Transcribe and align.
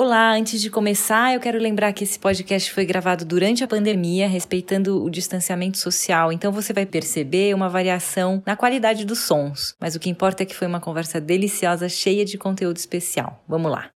Olá, 0.00 0.32
antes 0.36 0.62
de 0.62 0.70
começar, 0.70 1.34
eu 1.34 1.40
quero 1.40 1.58
lembrar 1.58 1.92
que 1.92 2.04
esse 2.04 2.16
podcast 2.20 2.70
foi 2.70 2.84
gravado 2.84 3.24
durante 3.24 3.64
a 3.64 3.66
pandemia, 3.66 4.28
respeitando 4.28 5.02
o 5.02 5.10
distanciamento 5.10 5.76
social, 5.76 6.32
então 6.32 6.52
você 6.52 6.72
vai 6.72 6.86
perceber 6.86 7.52
uma 7.52 7.68
variação 7.68 8.40
na 8.46 8.54
qualidade 8.54 9.04
dos 9.04 9.18
sons. 9.18 9.74
Mas 9.80 9.96
o 9.96 9.98
que 9.98 10.08
importa 10.08 10.44
é 10.44 10.46
que 10.46 10.54
foi 10.54 10.68
uma 10.68 10.78
conversa 10.78 11.20
deliciosa, 11.20 11.88
cheia 11.88 12.24
de 12.24 12.38
conteúdo 12.38 12.76
especial. 12.76 13.42
Vamos 13.48 13.72
lá. 13.72 13.90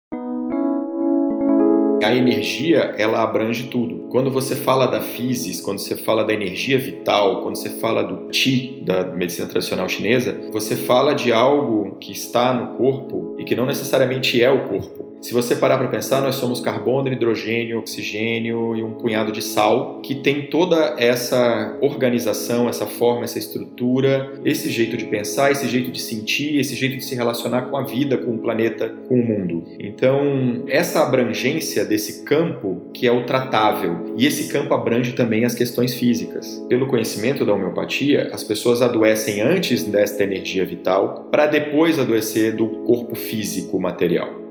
A 2.02 2.14
energia, 2.14 2.94
ela 2.96 3.22
abrange 3.22 3.64
tudo. 3.64 4.08
Quando 4.08 4.30
você 4.30 4.56
fala 4.56 4.86
da 4.86 5.02
physis, 5.02 5.60
quando 5.60 5.80
você 5.80 5.96
fala 5.96 6.24
da 6.24 6.32
energia 6.32 6.78
vital, 6.78 7.42
quando 7.42 7.56
você 7.56 7.68
fala 7.78 8.02
do 8.02 8.30
Qi 8.30 8.82
da 8.86 9.04
medicina 9.04 9.46
tradicional 9.46 9.86
chinesa, 9.86 10.48
você 10.50 10.76
fala 10.76 11.12
de 11.12 11.30
algo 11.30 11.98
que 12.00 12.10
está 12.10 12.54
no 12.54 12.78
corpo 12.78 13.36
e 13.38 13.44
que 13.44 13.54
não 13.54 13.66
necessariamente 13.66 14.42
é 14.42 14.50
o 14.50 14.66
corpo. 14.66 15.09
Se 15.20 15.34
você 15.34 15.54
parar 15.54 15.76
para 15.76 15.88
pensar, 15.88 16.22
nós 16.22 16.36
somos 16.36 16.60
carbono, 16.60 17.12
hidrogênio, 17.12 17.78
oxigênio 17.78 18.74
e 18.74 18.82
um 18.82 18.92
punhado 18.92 19.30
de 19.30 19.42
sal 19.42 20.00
que 20.02 20.14
tem 20.14 20.46
toda 20.46 20.96
essa 20.98 21.76
organização, 21.82 22.70
essa 22.70 22.86
forma, 22.86 23.24
essa 23.24 23.38
estrutura, 23.38 24.32
esse 24.46 24.70
jeito 24.70 24.96
de 24.96 25.04
pensar, 25.04 25.52
esse 25.52 25.68
jeito 25.68 25.90
de 25.90 26.00
sentir, 26.00 26.58
esse 26.58 26.74
jeito 26.74 26.96
de 26.96 27.04
se 27.04 27.14
relacionar 27.14 27.62
com 27.62 27.76
a 27.76 27.82
vida, 27.82 28.16
com 28.16 28.34
o 28.34 28.38
planeta, 28.38 28.88
com 29.08 29.16
o 29.16 29.24
mundo. 29.24 29.64
Então, 29.78 30.64
essa 30.66 31.02
abrangência 31.02 31.84
desse 31.84 32.24
campo 32.24 32.88
que 32.94 33.06
é 33.06 33.12
o 33.12 33.26
tratável, 33.26 34.14
e 34.16 34.26
esse 34.26 34.50
campo 34.50 34.72
abrange 34.72 35.12
também 35.12 35.44
as 35.44 35.54
questões 35.54 35.94
físicas. 35.94 36.64
Pelo 36.66 36.86
conhecimento 36.86 37.44
da 37.44 37.52
homeopatia, 37.52 38.30
as 38.32 38.42
pessoas 38.42 38.80
adoecem 38.80 39.42
antes 39.42 39.84
desta 39.84 40.24
energia 40.24 40.64
vital 40.64 41.28
para 41.30 41.46
depois 41.46 41.98
adoecer 41.98 42.56
do 42.56 42.66
corpo 42.86 43.14
físico 43.14 43.78
material. 43.78 44.49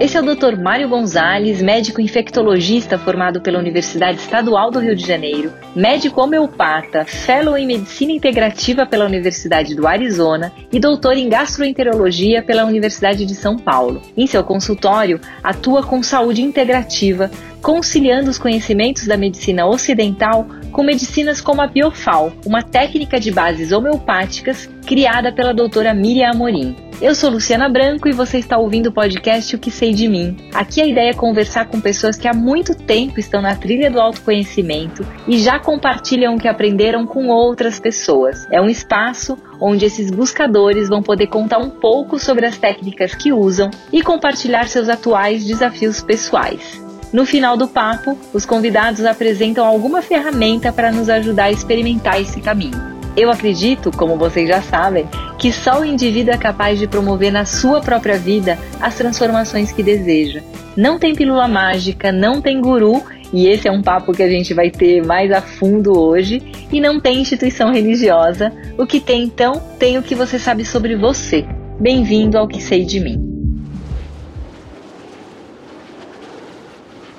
Esse 0.00 0.16
é 0.16 0.20
o 0.22 0.34
Dr. 0.34 0.58
Mário 0.58 0.88
Gonzalez, 0.88 1.60
médico 1.60 2.00
infectologista 2.00 2.96
formado 2.96 3.42
pela 3.42 3.58
Universidade 3.58 4.16
Estadual 4.16 4.70
do 4.70 4.78
Rio 4.78 4.96
de 4.96 5.06
Janeiro, 5.06 5.52
médico 5.76 6.22
homeopata, 6.22 7.04
fellow 7.04 7.54
em 7.54 7.66
medicina 7.66 8.10
integrativa 8.10 8.86
pela 8.86 9.04
Universidade 9.04 9.74
do 9.74 9.86
Arizona 9.86 10.54
e 10.72 10.80
doutor 10.80 11.18
em 11.18 11.28
gastroenterologia 11.28 12.42
pela 12.42 12.64
Universidade 12.64 13.26
de 13.26 13.34
São 13.34 13.58
Paulo. 13.58 14.00
Em 14.16 14.26
seu 14.26 14.42
consultório, 14.42 15.20
atua 15.44 15.82
com 15.82 16.02
saúde 16.02 16.40
integrativa, 16.40 17.30
conciliando 17.60 18.30
os 18.30 18.38
conhecimentos 18.38 19.06
da 19.06 19.18
medicina 19.18 19.66
ocidental 19.66 20.46
com 20.72 20.82
medicinas 20.82 21.42
como 21.42 21.60
a 21.60 21.66
Biofal, 21.66 22.32
uma 22.46 22.62
técnica 22.62 23.20
de 23.20 23.30
bases 23.30 23.70
homeopáticas 23.70 24.66
criada 24.86 25.30
pela 25.30 25.52
doutora 25.52 25.92
Miriam 25.92 26.30
Amorim. 26.30 26.89
Eu 27.00 27.14
sou 27.14 27.30
Luciana 27.30 27.66
Branco 27.66 28.10
e 28.10 28.12
você 28.12 28.36
está 28.36 28.58
ouvindo 28.58 28.88
o 28.88 28.92
podcast 28.92 29.56
O 29.56 29.58
que 29.58 29.70
sei 29.70 29.94
de 29.94 30.06
mim. 30.06 30.36
Aqui 30.52 30.82
a 30.82 30.86
ideia 30.86 31.10
é 31.12 31.14
conversar 31.14 31.64
com 31.64 31.80
pessoas 31.80 32.18
que 32.18 32.28
há 32.28 32.34
muito 32.34 32.74
tempo 32.74 33.18
estão 33.18 33.40
na 33.40 33.56
trilha 33.56 33.90
do 33.90 33.98
autoconhecimento 33.98 35.06
e 35.26 35.38
já 35.38 35.58
compartilham 35.58 36.34
o 36.34 36.38
que 36.38 36.46
aprenderam 36.46 37.06
com 37.06 37.28
outras 37.28 37.80
pessoas. 37.80 38.46
É 38.50 38.60
um 38.60 38.68
espaço 38.68 39.38
onde 39.58 39.86
esses 39.86 40.10
buscadores 40.10 40.90
vão 40.90 41.02
poder 41.02 41.28
contar 41.28 41.56
um 41.56 41.70
pouco 41.70 42.18
sobre 42.18 42.44
as 42.44 42.58
técnicas 42.58 43.14
que 43.14 43.32
usam 43.32 43.70
e 43.90 44.02
compartilhar 44.02 44.68
seus 44.68 44.90
atuais 44.90 45.42
desafios 45.46 46.02
pessoais. 46.02 46.82
No 47.14 47.24
final 47.24 47.56
do 47.56 47.66
papo, 47.66 48.16
os 48.34 48.44
convidados 48.44 49.06
apresentam 49.06 49.64
alguma 49.64 50.02
ferramenta 50.02 50.70
para 50.70 50.92
nos 50.92 51.08
ajudar 51.08 51.44
a 51.44 51.50
experimentar 51.50 52.20
esse 52.20 52.42
caminho. 52.42 52.99
Eu 53.16 53.30
acredito, 53.30 53.90
como 53.90 54.16
vocês 54.16 54.48
já 54.48 54.62
sabem, 54.62 55.06
que 55.38 55.52
só 55.52 55.80
o 55.80 55.84
indivíduo 55.84 56.32
é 56.32 56.38
capaz 56.38 56.78
de 56.78 56.86
promover 56.86 57.32
na 57.32 57.44
sua 57.44 57.80
própria 57.80 58.16
vida 58.16 58.58
as 58.80 58.94
transformações 58.94 59.72
que 59.72 59.82
deseja. 59.82 60.42
Não 60.76 60.98
tem 60.98 61.14
pílula 61.14 61.48
mágica, 61.48 62.12
não 62.12 62.40
tem 62.40 62.60
guru, 62.60 63.02
e 63.32 63.46
esse 63.48 63.66
é 63.66 63.72
um 63.72 63.82
papo 63.82 64.12
que 64.12 64.22
a 64.22 64.28
gente 64.28 64.54
vai 64.54 64.70
ter 64.70 65.04
mais 65.04 65.32
a 65.32 65.42
fundo 65.42 65.98
hoje, 65.98 66.40
e 66.72 66.80
não 66.80 67.00
tem 67.00 67.20
instituição 67.20 67.72
religiosa. 67.72 68.52
O 68.78 68.86
que 68.86 69.00
tem 69.00 69.24
então, 69.24 69.60
tem 69.78 69.98
o 69.98 70.02
que 70.02 70.14
você 70.14 70.38
sabe 70.38 70.64
sobre 70.64 70.96
você. 70.96 71.44
Bem-vindo 71.80 72.38
ao 72.38 72.46
que 72.46 72.62
sei 72.62 72.84
de 72.84 73.00
mim. 73.00 73.30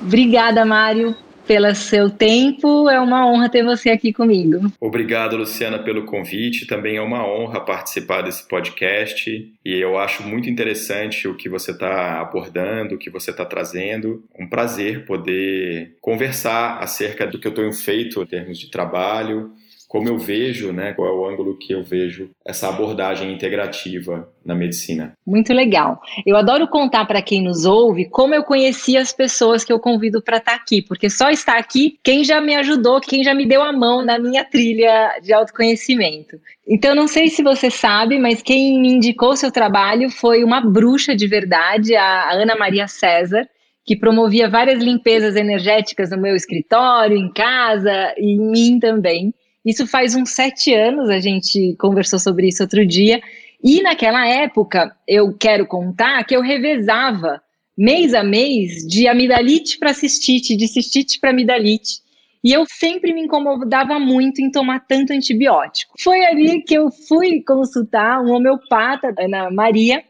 Obrigada, 0.01 0.65
Mário, 0.65 1.15
pelo 1.51 1.75
seu 1.75 2.09
tempo. 2.09 2.89
É 2.89 2.97
uma 2.97 3.29
honra 3.29 3.49
ter 3.49 3.61
você 3.61 3.89
aqui 3.89 4.13
comigo. 4.13 4.71
Obrigado, 4.79 5.35
Luciana, 5.35 5.79
pelo 5.79 6.05
convite. 6.05 6.65
Também 6.65 6.95
é 6.95 7.01
uma 7.01 7.27
honra 7.27 7.59
participar 7.59 8.21
desse 8.21 8.47
podcast 8.47 9.53
e 9.65 9.73
eu 9.73 9.97
acho 9.97 10.23
muito 10.23 10.49
interessante 10.49 11.27
o 11.27 11.35
que 11.35 11.49
você 11.49 11.71
está 11.71 12.21
abordando, 12.21 12.95
o 12.95 12.97
que 12.97 13.09
você 13.09 13.31
está 13.31 13.43
trazendo. 13.43 14.23
Um 14.39 14.47
prazer 14.47 15.03
poder 15.03 15.97
conversar 15.99 16.77
acerca 16.77 17.27
do 17.27 17.37
que 17.37 17.49
eu 17.49 17.53
tenho 17.53 17.73
feito 17.73 18.21
em 18.21 18.25
termos 18.25 18.57
de 18.57 18.71
trabalho 18.71 19.51
como 19.91 20.07
eu 20.07 20.17
vejo, 20.17 20.71
né, 20.71 20.93
qual 20.93 21.09
é 21.09 21.11
o 21.11 21.25
ângulo 21.29 21.57
que 21.57 21.73
eu 21.73 21.83
vejo 21.83 22.29
essa 22.45 22.69
abordagem 22.69 23.33
integrativa 23.33 24.25
na 24.45 24.55
medicina. 24.55 25.17
Muito 25.27 25.51
legal. 25.51 25.99
Eu 26.25 26.37
adoro 26.37 26.65
contar 26.65 27.03
para 27.03 27.21
quem 27.21 27.43
nos 27.43 27.65
ouve 27.65 28.05
como 28.05 28.33
eu 28.33 28.41
conheci 28.41 28.95
as 28.95 29.11
pessoas 29.11 29.65
que 29.65 29.73
eu 29.73 29.81
convido 29.81 30.21
para 30.21 30.37
estar 30.37 30.51
tá 30.51 30.57
aqui, 30.57 30.81
porque 30.81 31.09
só 31.09 31.29
está 31.29 31.57
aqui 31.57 31.99
quem 32.01 32.23
já 32.23 32.39
me 32.39 32.55
ajudou, 32.55 33.01
quem 33.01 33.21
já 33.21 33.35
me 33.35 33.45
deu 33.45 33.61
a 33.61 33.73
mão 33.73 34.01
na 34.01 34.17
minha 34.17 34.45
trilha 34.45 35.19
de 35.21 35.33
autoconhecimento. 35.33 36.39
Então, 36.65 36.95
não 36.95 37.05
sei 37.09 37.27
se 37.27 37.43
você 37.43 37.69
sabe, 37.69 38.17
mas 38.17 38.41
quem 38.41 38.79
me 38.79 38.93
indicou 38.93 39.35
seu 39.35 39.51
trabalho 39.51 40.09
foi 40.09 40.41
uma 40.41 40.61
bruxa 40.61 41.13
de 41.13 41.27
verdade, 41.27 41.97
a 41.97 42.31
Ana 42.31 42.55
Maria 42.55 42.87
César 42.87 43.45
que 43.83 43.95
promovia 43.95 44.47
várias 44.47 44.81
limpezas 44.81 45.35
energéticas 45.35 46.11
no 46.11 46.17
meu 46.17 46.35
escritório, 46.35 47.17
em 47.17 47.29
casa 47.33 48.13
e 48.17 48.35
em 48.35 48.51
mim 48.51 48.79
também. 48.79 49.33
Isso 49.65 49.85
faz 49.85 50.15
uns 50.15 50.31
sete 50.31 50.73
anos, 50.73 51.09
a 51.09 51.19
gente 51.19 51.75
conversou 51.77 52.17
sobre 52.17 52.47
isso 52.47 52.63
outro 52.63 52.85
dia. 52.85 53.21
E 53.63 53.81
naquela 53.81 54.27
época, 54.27 54.95
eu 55.07 55.33
quero 55.37 55.67
contar 55.67 56.23
que 56.23 56.35
eu 56.35 56.41
revezava 56.41 57.41
mês 57.77 58.13
a 58.13 58.23
mês 58.23 58.85
de 58.87 59.07
amidalite 59.07 59.77
para 59.77 59.93
cistite, 59.93 60.55
de 60.55 60.67
cistite 60.67 61.19
para 61.19 61.29
amidalite. 61.29 62.01
E 62.43 62.51
eu 62.51 62.65
sempre 62.67 63.13
me 63.13 63.21
incomodava 63.21 63.99
muito 63.99 64.41
em 64.41 64.49
tomar 64.49 64.79
tanto 64.87 65.13
antibiótico. 65.13 65.93
Foi 65.99 66.25
ali 66.25 66.63
que 66.63 66.73
eu 66.73 66.89
fui 66.89 67.43
consultar 67.43 68.19
um 68.19 68.31
homeopata, 68.31 69.13
Ana 69.19 69.51
Maria, 69.51 70.03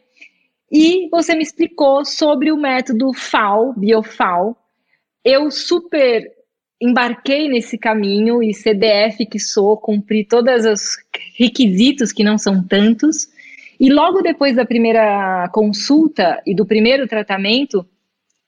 e 0.71 1.09
você 1.09 1.35
me 1.35 1.43
explicou 1.43 2.05
sobre 2.05 2.49
o 2.51 2.57
método 2.57 3.11
FAO, 3.13 3.73
Biofal. 3.73 4.57
Eu 5.25 5.51
super 5.51 6.23
embarquei 6.81 7.47
nesse 7.47 7.77
caminho 7.77 8.41
e 8.41 8.53
CDF 8.53 9.25
que 9.27 9.39
sou, 9.39 9.77
cumpri 9.77 10.25
todos 10.25 10.65
os 10.65 10.97
requisitos 11.37 12.11
que 12.11 12.23
não 12.23 12.39
são 12.39 12.63
tantos. 12.63 13.27
E 13.79 13.91
logo 13.91 14.21
depois 14.21 14.55
da 14.55 14.65
primeira 14.65 15.47
consulta 15.53 16.41
e 16.45 16.55
do 16.55 16.65
primeiro 16.65 17.07
tratamento, 17.07 17.85